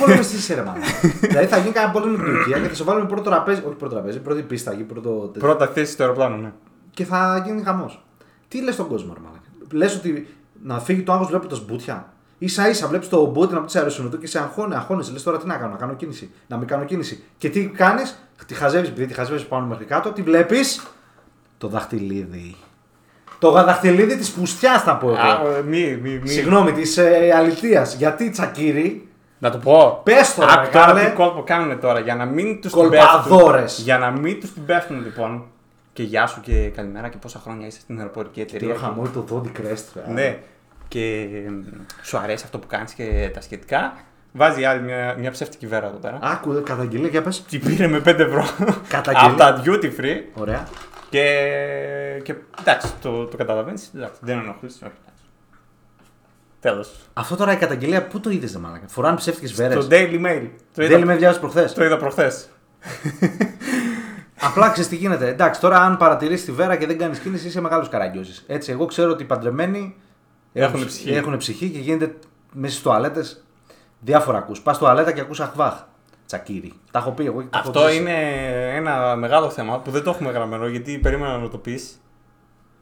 [0.00, 0.78] Πόλεμο τι είσαι, ρε μάνα.
[1.20, 3.62] δηλαδή θα γίνει κανένα πόλεμο με την Τουρκία και θα σε βάλουμε πρώτο τραπέζι.
[3.66, 5.10] Όχι πρώτο τραπέζι, πρώτη πίστα εκεί, πρώτο.
[5.10, 5.40] τέτοιο.
[5.40, 6.52] Πρώτα θέση στο αεροπλάνο, ναι.
[6.90, 8.04] Και θα γίνει χαμός.
[8.48, 9.36] Τι λες στον κόσμο, ρε μάνα.
[9.72, 10.28] Λες ότι
[10.62, 12.12] να φύγει το άγχο βλέποντας μπούτια.
[12.48, 15.12] Σα ίσα βλέπεις το μπούτι να πει αεροσυνοδού και σε αγχώνει, αγχώνεσαι.
[15.12, 16.30] Λες τώρα τι να κάνω, να κάνω κίνηση.
[16.46, 17.22] Να μην κάνω κίνηση.
[17.38, 20.86] Και τι κάνεις, τη χαζεύεις, επειδή τη χαζεύεις πάνω μέχρι κάτω, τι βλέπεις.
[21.58, 22.54] Το δαχτυλίδι.
[23.38, 25.16] Το δαχτυλίδι της πουστιάς θα πω εγώ.
[25.16, 26.28] Α, μη, μη, μη.
[26.28, 27.94] Συγγνώμη, της ε, αληθείας.
[27.94, 30.00] Γιατί τσακίρι, Να το πω.
[30.04, 31.04] Πες το, ρε, Άκου τώρα καλέ.
[31.04, 33.62] τι κόλπο κάνουν τώρα για να μην τους την Κολπαδόρες.
[33.62, 33.84] πέφτουν.
[33.84, 35.44] Για να μην τους την πέφτουν λοιπόν.
[35.92, 38.74] Και γεια σου και καλημέρα και πόσα χρόνια είσαι στην αεροπορική Και εταιρεία.
[38.74, 39.88] το χαμόγελο το δόντι κρέστ.
[39.96, 40.12] ρε.
[40.12, 40.38] Ναι.
[40.88, 41.28] Και
[42.02, 43.96] σου αρέσει αυτό που κάνεις και τα σχετικά,
[44.32, 46.18] βάζει άλλη μια, μια ψεύτικη βέρα εδώ πέρα.
[46.22, 47.42] Άκου, καταγγελία για πες.
[47.42, 48.44] Τι πήρε με 5 ευρώ
[48.88, 49.28] Καταγγελία.
[49.28, 50.68] από τα duty free Ωραία.
[51.10, 51.24] και,
[52.22, 53.90] και εντάξει, το, το καταλαβαίνεις.
[54.20, 54.82] Δεν ενοχλείς.
[56.60, 56.92] Τέλος.
[57.12, 59.84] Αυτό τώρα η καταγγελία πού το είδες, δε μαλάκα; Φοράνε ψεύτικες βέρες.
[59.84, 60.48] Στο Daily Mail.
[60.74, 62.48] Το Δεν είδα, με διάβασες προχθές; το είδα προχθές.
[64.40, 65.28] Απλά ξέρεις τι γίνεται.
[65.28, 68.44] Εντάξει, τώρα αν παρατηρήσεις τη βέρα και δεν κάνεις κίνηση, είσαι μεγάλος καραγκιόζης.
[68.46, 69.96] Έτσι, εγώ ξέρω ότι οι παντρεμένοι
[70.56, 71.10] Έχουν ψυχή.
[71.14, 72.14] έχουν ψυχή και γίνεται
[72.52, 73.44] μέσα στις τουαλέτες
[74.00, 74.60] διάφορα ακούς.
[74.60, 75.74] Πας στο αλέτα και ακούς αχβάχ.
[76.26, 76.72] Τσακίρι.
[76.90, 77.42] Τα έχω πει εγώ.
[77.42, 78.00] και τα έχω Αυτό ζήσει.
[78.00, 78.12] είναι
[78.76, 81.98] ένα μεγάλο θέμα που δεν το έχουμε γραμμένο γιατί περίμενα να το πεις.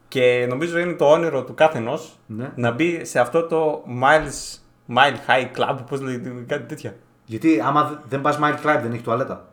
[0.07, 2.51] Και νομίζω είναι το όνειρο του κάθε ενό Ναι.
[2.55, 4.57] να μπει σε αυτό το Miles,
[4.95, 6.95] Mile High Club, πώς λέγεται, κάτι τέτοια.
[7.25, 9.45] Γιατί άμα δεν πας Mile Club δεν έχει τουαλέτα.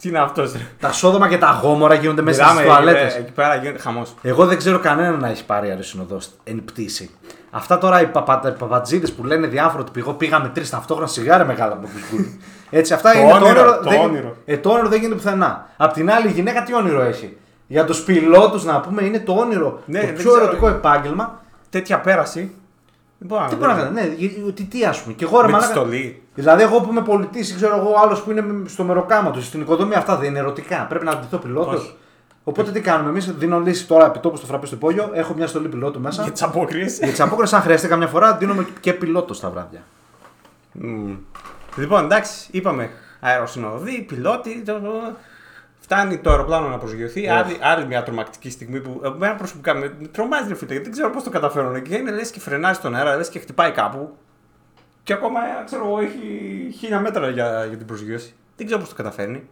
[0.00, 3.12] Τι είναι αυτός, Τα σόδομα και τα γόμορα γίνονται μέσα στις Μιλάμε, τουαλέτες.
[3.14, 4.14] εκεί, εκεί πέρα γίνεται χαμός.
[4.22, 7.10] Εγώ δεν ξέρω κανέναν να έχει πάρει αεροσυνοδό εν πτήση.
[7.50, 11.44] Αυτά τώρα οι, παπα, οι παπατζίδες που λένε διάφορα ότι εγώ πήγαμε τρεις ταυτόχρονα σιγάρα
[11.44, 12.40] μεγάλα από κουσκούρι.
[12.70, 13.78] Έτσι, αυτά Το είναι όνειρο, το όνειρο.
[13.82, 14.36] το δεν, όνειρο.
[14.44, 15.66] Ε, το όνειρο δεν γίνεται πουθενά.
[15.76, 19.32] Απ' την άλλη, η γυναίκα τι όνειρο έχει; Για τους πιλότους να πούμε είναι το
[19.32, 19.80] όνειρο.
[19.84, 20.42] Ναι, το δεν πιο ξέρω.
[20.44, 21.40] ερωτικό επάγγελμα.
[21.70, 22.54] Τέτοια πέραση.
[23.18, 23.60] Δεν μπορώ να Τι δω.
[23.60, 23.94] μπορεί να κάνει.
[23.94, 25.14] Ναι, γε- ότι τι ας πούμε.
[25.14, 25.72] Και εγώ ρε Με τη μαλάκα.
[25.72, 26.22] στολή.
[26.34, 29.94] Δηλαδή, εγώ που είμαι πολιτής, ξέρω εγώ άλλος που είναι στο μεροκάμα του, στην οικοδομή,
[29.94, 30.86] αυτά δεν είναι ερωτικά.
[30.88, 31.74] Πρέπει να ντυθώ πιλότος.
[31.80, 31.94] Όχι.
[32.44, 35.68] Οπότε τι κάνουμε εμείς, δίνω λύση τώρα επιτόπου στο φραπέ στο υπόγειο, έχω μια στολή
[35.68, 36.22] πιλότου μέσα.
[36.22, 36.98] Για τις απόκριες.
[36.98, 39.82] Για τις απόκριες, αν χρειαστεί καμιά φορά, δίνουμε και πιλότο στα βράδια.
[41.76, 44.62] Λοιπόν, εντάξει, είπαμε αεροσυνοδοί, πιλότοι.
[44.66, 45.16] το- το-
[45.90, 47.28] Φτάνει το αεροπλάνο να προσγειωθεί.
[47.28, 50.92] Άλλη, άλλη μια τρομακτική στιγμή που εμένα προσωπικά με με τρομάζει ρε φίλε, γιατί δεν
[50.92, 51.82] ξέρω πώς το καταφέρουν.
[51.82, 54.16] Και είναι λες και φρενάζει στον αέρα, λες και χτυπάει κάπου.
[55.02, 56.18] Και ακόμα ε, ξέρω εγώ έχει
[56.78, 58.34] χίλια μέτρα για, για την προσγείωση.
[58.56, 59.48] Δεν ξέρω πώς το καταφέρνει.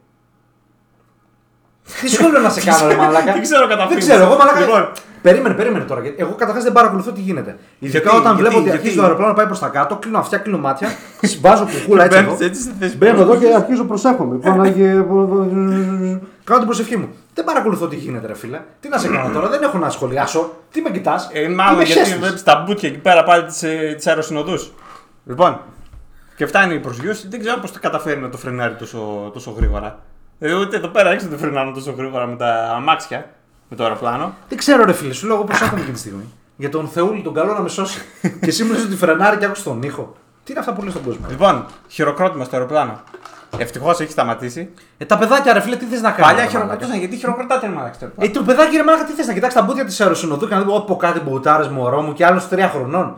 [2.01, 4.05] Δύσκολο να σε κάνω, ρε Μαλάκα; Δεν ξέρω κατά Δεν φύγεις.
[4.05, 4.61] ξέρω, εγώ μαλάκα.
[4.61, 4.88] Λοιπόν.
[5.22, 6.01] Περίμενε, περίμενε τώρα.
[6.01, 7.57] γιατί Εγώ καταρχάς δεν παρακολουθώ τι γίνεται.
[7.79, 9.96] Ειδικά Γιατί, όταν γιατί, βλέπω ότι γιατί; αρχίζει το αεροπλάνο να πάει προς τα κάτω,
[9.96, 10.88] κλείνω αυτιά, κλείνω μάτια,
[11.40, 12.18] βάζω κουκούλα έτσι.
[12.18, 12.44] Μπαίνεις εδώ.
[12.44, 14.37] έτσι στη θέση Μπαίνω που- εδώ και αρχίζω προσέχομαι.
[14.37, 14.83] Πάω και.
[16.44, 17.09] Κάνω την προσευχή μου.
[17.35, 18.61] Δεν παρακολουθώ τι γίνεται, ρε φίλε.
[18.81, 20.53] Τι να σε κάνω τώρα, δεν έχω να σχολιάσω.
[20.72, 23.44] Τι με κοιτάς; Ε, μάλλον γιατί βλέπει τα μπουτια εκεί πέρα πάλι
[23.96, 24.72] τις αεροσυνοδούς.
[25.27, 25.61] Λοιπόν,
[26.37, 29.99] και φτάνει η προσγείωση, δεν ξέρω πώς το καταφέρει να το φρενάρει τόσο, τόσο γρήγορα.
[30.38, 33.31] Δηλαδή, ούτε εδώ πέρα έξω το φρενάρουν τόσο γρήγορα με τα αμάξια,
[33.68, 34.35] με το αεροπλάνο.
[34.49, 36.25] Δεν ξέρω, ρε φίλε, σου λέω εγώ προσέχομαι εκείνη τη στιγμή.
[36.57, 38.01] Για τον Θεούλη τον καλό να με σώσει.
[38.40, 40.16] και εσύ μου λες ότι φρενάρει και άκουσες τον ήχο.
[40.44, 43.01] Τι είναι αυτά που λέει στον κόσμο; Λοιπόν, χειροκρότημα στο αεροπλάνο.
[43.59, 44.70] Ευτυχώς έχει σταματήσει.
[44.99, 46.22] Ε, τα παιδάκια, ρε φίλε, τι θες να κάνει.
[46.22, 49.33] Παλιά χειροκροτούσαν γιατί χειροκροτάτε να αλλάξει το Ε, το παιδάκι ρε μαλάκα τι θες να
[49.33, 52.49] κοιτάξεις τα μπούτια της αεροσυνοδού και να δει από κάτι μπουτάρες μωρό μου και άλλος
[52.49, 53.16] τρία χρονών.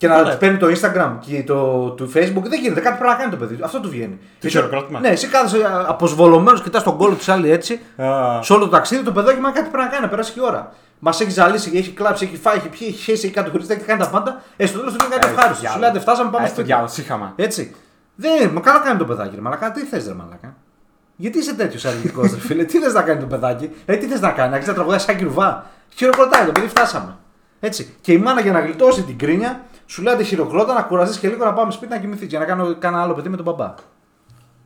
[0.00, 0.30] Και να Καλά.
[0.32, 2.42] του παίρνει το Instagram και το, το Facebook.
[2.42, 2.80] Δεν γίνεται.
[2.80, 3.58] Κάτι πρέπει να κάνει το παιδί.
[3.62, 4.18] Αυτό του βγαίνει.
[4.40, 5.00] Το χειροκρότημα.
[5.00, 7.80] Ναι, εσύ κάθεσαι αποσβολωμένος, κοιτάς τον κόλλο της άλλη έτσι.
[8.02, 10.40] Α, Σε όλο το ταξίδι το παιδάκι μα κάτι πρέπει να κάνει, να περάσει και
[10.40, 10.72] η ώρα.
[10.98, 14.00] Μας έχει ζαλίσει, έχει κλάψει, έχει φάει, έχει πιει, έχει χέσει, έχει κατοχωριστεί, έχει κάνει
[14.00, 14.42] τα πάντα.
[14.56, 15.60] Ε, στο τέλος του λέει κάτι Ε, ευχάριστος.
[15.60, 15.72] διάλογο.
[15.74, 16.68] Σου λέει, «Άντε, φτάσαμε, πάμε ε, στο σπίτι.
[16.68, 17.32] διάλογο, σύχαμα.
[17.36, 17.74] Έτσι.
[18.14, 19.70] Δεν, μα καλά κάνει το παιδάκι, ρε Μαλακά.
[19.72, 20.54] Τι θες, ρε Μαλακά.
[21.16, 24.20] Γιατί είσαι τέτοιος αρνητικός, ρε φίλε; τι θες να κάνει το παιδάκι; Ε, τι θες
[24.20, 25.66] να κάνει, να ξέρει να τραγουδάει σαν κυρουβά.
[25.94, 27.16] Χειροκροτάει το παιδί, φτάσαμε.
[27.60, 27.94] Έτσι.
[28.00, 31.28] Και η μάνα για να γλιτώσει την κρίνια, σου λέει «Άντε, χειροκρότα να κουραστείς και
[31.28, 32.26] λίγο να πάμε σπίτι να κοιμηθεί.
[32.26, 33.74] Για να κάνω κάνα άλλο παιδί με τον μπαμπά.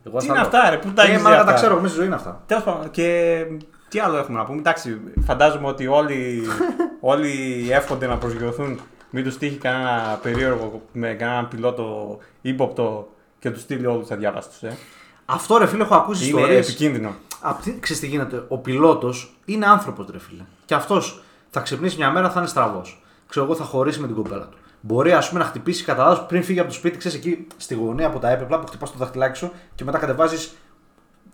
[0.03, 1.87] Εγώ Τι είναι αυτά, ρε, πού τα Ε, έχεις μαλάκα, δει τα αυτά; ξέρω, μέσα
[1.87, 2.41] στη ζωή είναι αυτά.
[2.45, 3.45] Τέλος πάντων, και
[3.89, 6.41] τι άλλο έχουμε να πούμε; Εντάξει, φαντάζομαι ότι όλοι,
[7.11, 7.31] όλοι
[7.71, 8.79] εύχονται να προσγειωθούν.
[9.09, 13.07] Μην τους τύχει κανένα περίεργο με κανέναν πιλότο ύποπτο
[13.39, 14.63] και τους στείλει όλους αδιάβαστους.
[14.63, 14.77] Ε.
[15.25, 16.67] Αυτό ρε φίλε, έχω ακούσει Είναι ιστορίες.
[16.67, 17.15] επικίνδυνο.
[17.41, 20.43] Απ' τι, ξέρεις τι γίνεται; Ο πιλότος είναι άνθρωπος, ρε φίλε.
[20.65, 23.03] Και αυτός θα ξυπνήσει μια μέρα, θα είναι στραβός.
[23.29, 24.57] Ξέρω εγώ, θα χωρίσει με την κοπέλα του.
[24.87, 27.73] Μπορεί ας πούμε, να χτυπήσει κατά λάθος πριν φύγει από το σπίτι, ξέρεις εκεί στη
[27.73, 30.55] γωνία από τα έπιπλα που χτυπάς το δαχτυλάκι σου και μετά κατεβάζεις.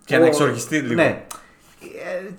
[0.04, 0.94] Και να εξοργιστεί λίγο.
[0.94, 1.24] Ναι.
[1.80, 2.30] Ε,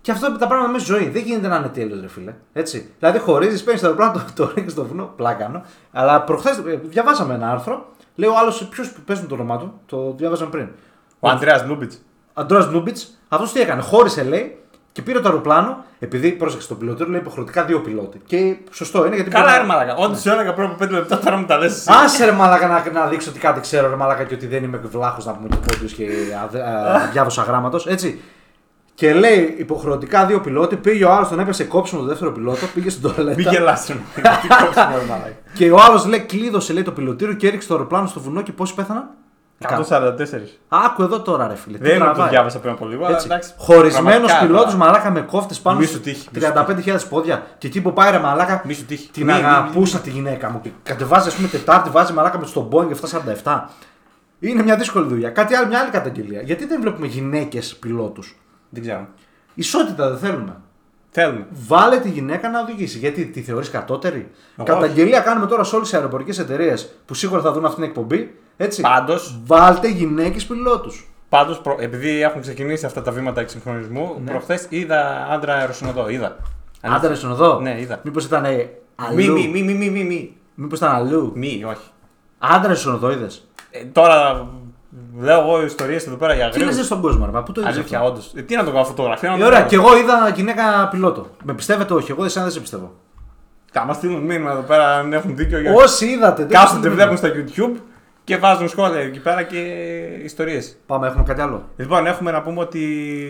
[0.00, 1.08] και αυτό τα πράγματα μέσα στη ζωή.
[1.08, 2.34] Δεν γίνεται να είναι τέλειος, ρε φίλε.
[2.52, 2.90] Έτσι.
[2.98, 5.62] Δηλαδή, χωρίζεις, παίρνεις το αεροπλάνο, το, το ρίχνεις στο βουνό, πλάκανο.
[5.92, 7.92] Αλλά προχθές διαβάσαμε ένα άρθρο.
[8.14, 10.68] Λέει ο άλλος, ποιος παίζουν το όνομά του, το διάβαζαμε πριν.
[11.20, 12.04] Ο Ανδρέας Λούμπιτς.
[12.32, 12.96] Αντρέα Λούμπιτς,
[13.28, 13.82] αυτός τι έκανε.
[13.82, 14.59] Χώρισε, λέει,
[14.92, 18.20] και πήρε το αεροπλάνο, επειδή πρόσεξε τον πιλότο, λέει υποχρεωτικά δύο πιλότοι.
[18.26, 19.30] Και σωστό είναι γιατί.
[19.30, 19.94] Καλά, μπορεί ρε να- μαλάκα.
[19.96, 21.88] Ό,τι σου έλεγα πριν από 5 λεπτά τώρα μου τα λες.
[21.88, 24.80] Άσε ρε μαλάκα να, να δείξω ότι κάτι ξέρω ρε μαλάκα και ότι δεν είμαι
[24.84, 26.06] βλάχος να πούμε και πόντιος και
[26.44, 28.20] αδε- αδιάβαστος, αγράμματος, έτσι.
[28.94, 32.90] Και λέει υποχρεωτικά δύο πιλότοι, πήγε ο άλλος τον έπιασε κόψιμο το δεύτερο πιλότο, πήγε
[32.90, 33.50] στην Μην τουαλέτα.
[33.50, 33.92] γελάσεις.
[34.14, 35.32] Τι κόψιμο, ρε μαλάκα.
[35.54, 38.52] και ο άλλος λέει κλείδωσε λέει το πιλωτήριο και έριξε το αεροπλάνο στο βουνό και
[38.52, 39.08] πόσοι πέθαναν;
[39.68, 40.58] 144.
[40.68, 41.76] Άκου εδώ τώρα ρε φίλε.
[41.78, 42.30] τι Δεν είναι που το τραβάει.
[42.30, 43.04] διάβασα πριν από λίγο.
[43.04, 43.26] αλλά Έτσι.
[43.26, 43.52] εντάξει.
[43.56, 44.76] Χωρισμένος Πραγματικά, πιλότος τώρα.
[44.84, 47.46] μαλάκα με κόφτες πάνω Μη στους σου τύχει, μη σου 35.000 πόδια.
[47.58, 48.62] Και εκεί που πάει ρε μαλάκα.
[48.64, 49.10] Μη σου τύχει.
[49.10, 50.60] Την Μη- μη- αγαπούσα τη γυναίκα μου.
[50.60, 53.70] Και κατεβάζει, ας πούμε, Τετάρτη, βάζει μαλάκα με στον Boeing 747.
[54.40, 55.30] Είναι μια δύσκολη δουλειά.
[55.30, 56.40] Κάτι άλλο, μια άλλη καταγγελία.
[56.42, 58.36] Γιατί δεν βλέπουμε γυναίκες πιλότους;
[58.68, 59.06] Δεν ξέρω.
[59.54, 60.56] Ισότητα δεν θέλουμε.
[61.10, 61.46] Θέλουμε.
[61.50, 62.98] Βάλε τη γυναίκα να οδηγήσει.
[62.98, 64.68] Γιατί τη θεωρείς κατώτερη; Όχι.
[64.70, 68.34] Καταγγελία κάνουμε τώρα σε όλες τις αεροπορικές εταιρείες που σίγουρα θα δουν αυτήν την εκπομπή.
[68.62, 68.80] Έτσι.
[68.80, 69.14] Πάντω,
[69.46, 70.90] Βάλτε γυναίκες πιλότου.
[71.28, 71.76] πάντως, προ...
[71.80, 74.30] επειδή έχουν ξεκινήσει αυτά τα βήματα εξυγχρονισμού, Ναι.
[74.30, 76.08] προχθές είδα άντρα αεροσυνοδό.
[76.08, 76.36] Είδα.
[76.80, 77.60] Άντρε στον οδό.
[77.60, 78.00] Ναι, είδα.
[78.02, 80.36] Μήπως ήταν ε, αλλού; Μη, μη, μη, μη, μη, μη, μη.
[80.54, 81.86] Μήπως ήταν αλλού; Μη, όχι.
[82.38, 84.46] Άντρε στον οδό είδες; Ε, τώρα
[85.18, 86.76] λέω εγώ ιστορίες εδώ πέρα για Τι αγρίους.
[86.76, 87.74] λες στον κόσμο, ρε, μα, πού το είδες.
[87.74, 88.32] Αλήθεια, όντως.
[88.36, 89.68] Ε, τι να το κάνω, φωτογραφία να Ε, το ωραία, κάνω.
[89.70, 91.26] και εγώ είδα γυναίκα πιλότο.
[91.44, 92.10] Με πιστεύετε, όχι.
[92.10, 92.92] Εγώ εσένα δεν σε πιστεύω.
[93.72, 95.60] Θα μα στείλουν μήνυμα εδώ πέρα αν έχουν δίκιο.
[95.60, 95.72] Για...
[95.74, 96.42] Όσοι είδατε.
[96.42, 97.76] δεν Κάθονται, το βλέπουν στα YouTube
[98.30, 99.58] και βάζουν σχόλια εκεί πέρα και
[100.22, 100.76] ιστορίες.
[100.86, 101.68] Πάμε, έχουμε κάτι άλλο.
[101.76, 102.80] Λοιπόν, έχουμε να πούμε ότι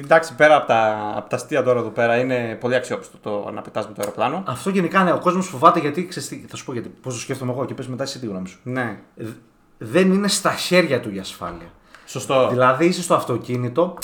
[0.04, 3.60] εντάξει, πέρα από τα, από τα αστεία τώρα εδώ πέρα είναι πολύ αξιόπιστο το να
[3.60, 4.42] πετάς με το αεροπλάνο.
[4.46, 6.06] Αυτό γενικά ναι, ο κόσμος φοβάται γιατί.
[6.06, 6.88] Ξέρεις, τι, θα σου πω γιατί.
[6.88, 8.58] Πώς το σκέφτομαι εγώ και πες μετά εσύ τη γνώμη σου.
[8.62, 9.24] Ναι, Ε,
[9.78, 11.70] δεν είναι στα χέρια του η ασφάλεια.
[12.06, 12.48] σωστό.
[12.48, 13.98] Δηλαδή είσαι στο αυτοκίνητο,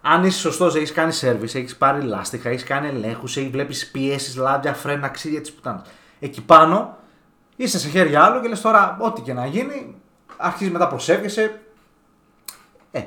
[0.00, 4.74] αν είσαι σωστός, έχεις κάνει σερβις, έχεις πάρει λάστιχα, έχεις κάνει ελέγχους, βλέπεις πιέσεις, λάδια,
[4.74, 5.84] φρένα, ξύδια τη πουτάνα.
[6.18, 6.96] Εκεί πάνω
[7.56, 9.94] είσαι σε χέρια άλλου και λες τώρα, ό,τι και να γίνει,
[10.36, 11.60] αρχίζει μετά προσεύχεσαι.
[12.90, 13.02] Ε,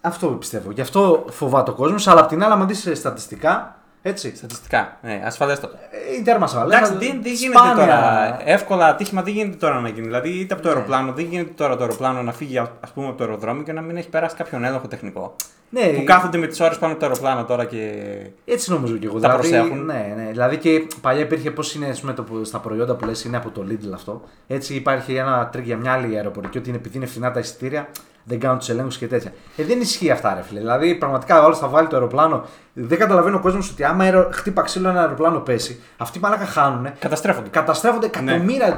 [0.00, 0.70] αυτό πιστεύω.
[0.70, 4.36] Γι' αυτό φοβάται ο κόσμος, αλλά απ' την άλλη, αν δεις στατιστικά, έτσι.
[4.36, 4.98] Στατιστικά.
[5.02, 5.78] Ναι, ασφαλέστατα.
[6.10, 6.76] ε, Είναι τέρμα ασφαλέ.
[6.76, 10.06] Εντάξει, δεν, δεν γίνεται τώρα; Εύκολα ατύχημα δεν γίνεται τώρα να γίνει.
[10.06, 10.74] Δηλαδή, είτε από το Ναι.
[10.74, 13.80] αεροπλάνο, δεν γίνεται τώρα το αεροπλάνο να φύγει ας πούμε, από το αεροδρόμιο και να
[13.80, 15.36] μην έχει περάσει κάποιον έλεγχο τεχνικό.
[15.70, 17.92] Ναι, Που κάθονται με τις ώρες πάνω από το αεροπλάνο τώρα και.
[18.44, 19.20] Έτσι νομίζω και εγώ.
[19.20, 19.84] Τα δηλαδή, προσέχουν.
[19.84, 20.28] Ναι, ναι.
[20.30, 23.36] Δηλαδή και παλιά υπήρχε πώς είναι ας πούμε, το, που- στα προϊόντα που λες είναι
[23.36, 24.22] από το Lidl αυτό.
[24.46, 27.88] Έτσι υπάρχει ένα τρικ για μια άλλη αεροπορική ότι είναι επειδή είναι φθηνά τα εισιτήρια,
[28.28, 29.32] δεν κάνουν τους ελέγχους και τέτοια.
[29.56, 30.58] Ε, δεν ισχύει αυτά, ρε φίλε.
[30.58, 32.44] Δηλαδή πραγματικά όλο θα βάλει το αεροπλάνο.
[32.72, 34.28] Δεν καταλαβαίνει ο κόσμος ότι άμα αερο...
[34.32, 36.88] χτύπα ξύλο ένα αεροπλάνο πέσει, αυτοί μαλάκα χάνουν.
[36.98, 37.48] Καταστρέφονται.
[37.48, 38.32] Καταστρέφονται Ναι.
[38.32, 38.76] εκατομμύρια.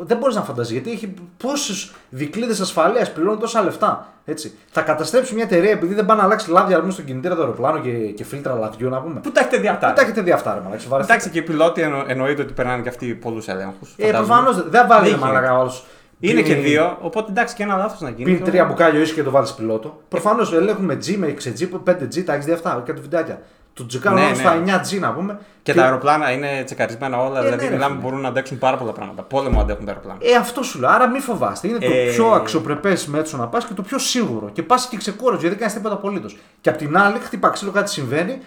[0.00, 4.12] Δεν μπορείς να φανταστείς γιατί έχει πόσους δικλείδες ασφαλείας πληρώνουν τόσα λεφτά.
[4.24, 4.52] Έτσι.
[4.70, 7.82] Θα καταστρέψει μια εταιρεία επειδή δεν πάνε να αλλάξει λάδια αρμού στον κινητήρα του αεροπλάνου
[7.82, 9.20] και, και φίλτρα λαδιού να πούμε.
[9.20, 9.88] Πού τα έχετε δει αυτά.
[9.88, 11.02] Πού τα έχετε δει αυτά, ρε μαλάκα, σοβαρά.
[11.04, 13.94] Εντάξει, και οι πιλότοι εννο, εννοείται ότι περνάνε και αυτοί πολλούς ελέγχους.
[13.96, 15.82] Ε, προφανώς δεν βάλει Δεν μαλάκα όλους.
[16.20, 18.24] Είναι και δύο, οπότε εντάξει και ένα λάθος να γίνει.
[18.24, 20.00] Πίνει τρία μπουκάλια ίσο και το βάλεις πιλότο.
[20.08, 23.40] Προφανώς ελέγχουμε G με 6G, 5G, τα έχεις δει αυτά, κάτι βιντεάκια.
[23.74, 24.64] Του G κάνουν Ναι, όλα ναι.
[24.66, 25.38] στα 9G να πούμε.
[25.62, 28.04] Και, τα αεροπλάνα είναι τσεκαρισμένα όλα, Ε, δηλαδή ναι, ρε, μιλάμε φίλε.
[28.06, 29.22] μπορούν να αντέξουν πάρα πολλά πράγματα.
[29.22, 30.18] Πόλεμο αντέχουν τα αεροπλάνα.
[30.22, 30.90] Ε, αυτό σου λέω.
[30.90, 31.68] Άρα μην φοβάστε.
[31.68, 32.10] Είναι το Ε.
[32.10, 34.48] πιο αξιοπρεπές μέτρο να πας και το πιο σίγουρο.
[34.52, 36.36] Και πας και ξεκούραστο γιατί δεν κάνεις τίποτα απολύτως.
[36.60, 38.38] Και απ' την άλλη, χτύπα ξύλο κάτι συμβαίνει,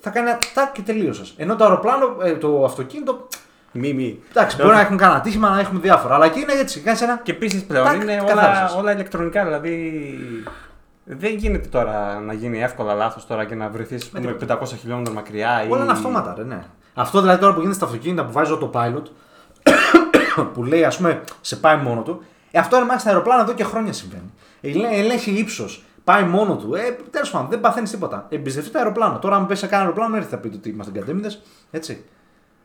[0.00, 1.34] θα κάνει ένα τάκ και τελείωσες.
[1.36, 3.28] Ενώ το αεροπλάνο, ε, το αυτοκίνητο.
[3.72, 4.18] Μη, μη.
[4.30, 6.14] Εντάξει, μπορεί να έχουν κανένα ατύχημα, να έχουμε διάφορα.
[6.14, 6.80] Αλλά εκεί είναι έτσι.
[6.80, 7.20] Κάνει ένα.
[7.22, 8.76] Και επίσης πλέον Τάκ, είναι όλα, καθάρισες.
[8.76, 9.92] όλα ηλεκτρονικά, δηλαδή.
[11.04, 15.64] Δεν γίνεται τώρα να γίνει εύκολα λάθος τώρα και να βρεθείς με 500 χιλιόμετρα μακριά.
[15.66, 15.70] Ή...
[15.70, 16.62] Όλα είναι αυτόματα, ρε, ναι.
[16.94, 19.02] Αυτό δηλαδή τώρα που γίνεται στα αυτοκίνητα που βάζει το pilot,
[20.54, 23.52] που λέει ας πούμε σε πάει μόνο του, ε, αυτό είναι μάλιστα στα αεροπλάνα εδώ
[23.52, 24.32] και χρόνια συμβαίνει.
[24.60, 26.74] Ελέ- Ελέγχει ύψος, πάει μόνο του.
[26.74, 28.26] Ε, Τέλος πάντων, δεν παθαίνεις τίποτα.
[28.28, 29.18] Εμπιστευτεί το αεροπλάνο.
[29.18, 31.30] Τώρα, αν πέσει σε κανένα αεροπλάνο, έρθει θα πείτε ότι είμαστε εγκατέμιδε.
[31.70, 32.04] Έτσι.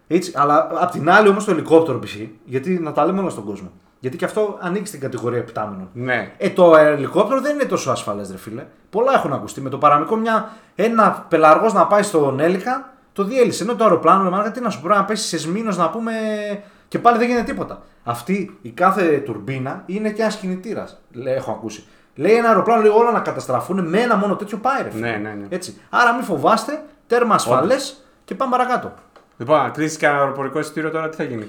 [0.07, 0.33] Έτσι.
[0.35, 2.15] Αλλά απ' την άλλη όμως το ελικόπτερο π.χ.
[2.45, 3.71] Γιατί να τα λέμε όλα στον κόσμο.
[3.99, 5.89] Γιατί και αυτό ανοίγει στην κατηγορία επιτάμενων.
[5.93, 6.31] Ναι.
[6.37, 8.65] Ε, το ελικόπτερο δεν είναι τόσο ασφαλές, ρε φίλε.
[8.89, 9.61] Πολλά έχουν ακουστεί.
[9.61, 13.63] Με το παραμικρό, μια, ένα πελαργός να πάει στον Έλικα, το διέλυσε.
[13.63, 16.11] Ενώ το αεροπλάνο, ρε μάλακα, τι να σου πει, να πέσει σε μήνο να πούμε
[16.87, 17.81] και πάλι δεν γίνεται τίποτα.
[18.03, 20.87] Αυτή η κάθε τουρμπίνα είναι και ένα κινητήρα.
[21.25, 21.87] Έχω ακούσει.
[22.15, 25.09] Λέει ένα αεροπλάνο, λέει όλα να καταστραφούν με ένα μόνο τέτοιο πάει, ρε φίλε.
[25.09, 25.45] Ναι, ναι, ναι.
[25.49, 25.81] Έτσι.
[25.89, 28.93] Άρα μην φοβάστε, τέρμα ασφαλές και πάμε παρακάτω.
[29.37, 31.47] Λοιπόν, να κλείσει κανένα αεροπορικό εισιτήριο τώρα, τι θα γίνει;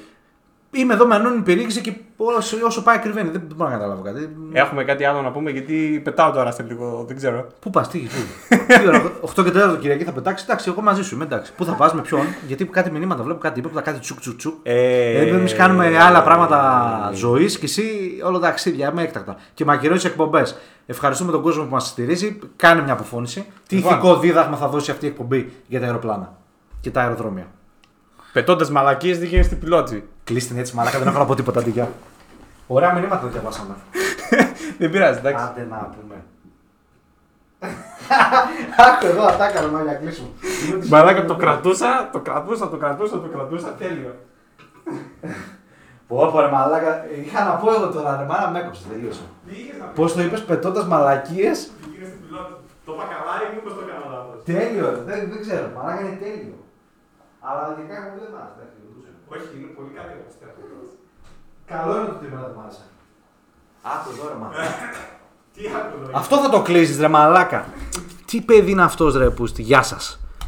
[0.70, 3.28] Είμαι εδώ με ανώνυμη περιήγηση και όσο, όσο πάει ακριβένει.
[3.30, 4.36] Δεν μπορώ να καταλάβω κάτι.
[4.52, 7.46] Έχουμε κάτι άλλο να πούμε, γιατί πετάω τώρα σε λίγο, δεν ξέρω.
[7.60, 8.56] Πού πας, τι, πού.
[8.80, 9.02] Τι ώρα,
[9.36, 11.24] 8 και 4 Κυριακή θα πετάξεις; Εντάξει, εγώ μαζί σου είμαι.
[11.24, 11.52] Εντάξει.
[11.54, 14.54] Πού θα πας, με ποιον; Γιατί κάτι μηνύματα βλέπω κάτι τίποτα, κάτι τσουκ τσουκ τσουκ.
[14.62, 17.84] Ε, Ε, Εμείς κάνουμε άλλα πράγματα ζωής και εσύ
[18.24, 19.36] όλα τα ταξίδια με έκτακτα.
[19.54, 20.56] Και μακυρώσει εκπομπές.
[20.86, 22.38] Ευχαριστούμε τον κόσμο που μας στηρίζει.
[22.56, 23.46] Κάνε μια αποφώνηση.
[23.66, 23.92] Τι Λοιπόν.
[23.92, 26.32] ηθικό δίδαγμα θα δώσει αυτή η εκπομπή για τα αεροπλάνα
[26.80, 27.46] και τα αεροδρόμια;
[28.32, 30.04] Πετώντας μαλακίες δεν γίνεται πιλότζι.
[30.24, 31.60] Κλείστε την έτσι, μαλάκα, δεν έχω να πω τίποτα.
[31.60, 31.90] Αντίγεια.
[32.66, 33.74] Ωραία μηνύματα δεν διαβάσαμε.
[34.78, 35.44] δεν πειράζει, εντάξει.
[35.44, 36.14] Άντε να πούμε.
[38.88, 40.28] Άκου εδώ, αυτά έκανα για να κλείσουμε.
[40.88, 44.14] Μαλάκα το κρατούσα, το κρατούσα, το κρατούσα, το κρατούσα, τέλειο.
[46.08, 49.22] Πω, πω, ρε μαλάκα, είχα να πω εγώ τώρα, ρε μάνα με έκοψε, τελείωσε.
[49.94, 51.70] Πώς το είπες, πετώντας μαλακίες;
[52.84, 54.42] Το είπα καλά ή μήπως το έκανα λάθος.
[54.44, 56.54] Τέλειο, ρε, δεν, δεν ξέρω, μαλάκα είναι τέλειο.
[57.48, 58.54] Αλλά γενικά εγώ δεν μ' άρεσε.
[58.56, 59.16] εντάξει, δεν το ξέρω.
[59.34, 60.58] Όχι, είναι πολύ καλή όπως πιστεύω.
[61.72, 62.84] Καλό είναι το τίποτα δεν μ' άρεσε.
[63.92, 64.88] Άκου εδώ, ρε μαλάκα.
[65.54, 66.18] Τι άκουγα.
[66.20, 67.60] Αυτό θα το κλείσει, ρε μαλάκα.
[68.28, 70.06] Τι παιδί είναι αυτός, ρε πούστη, γεια σας.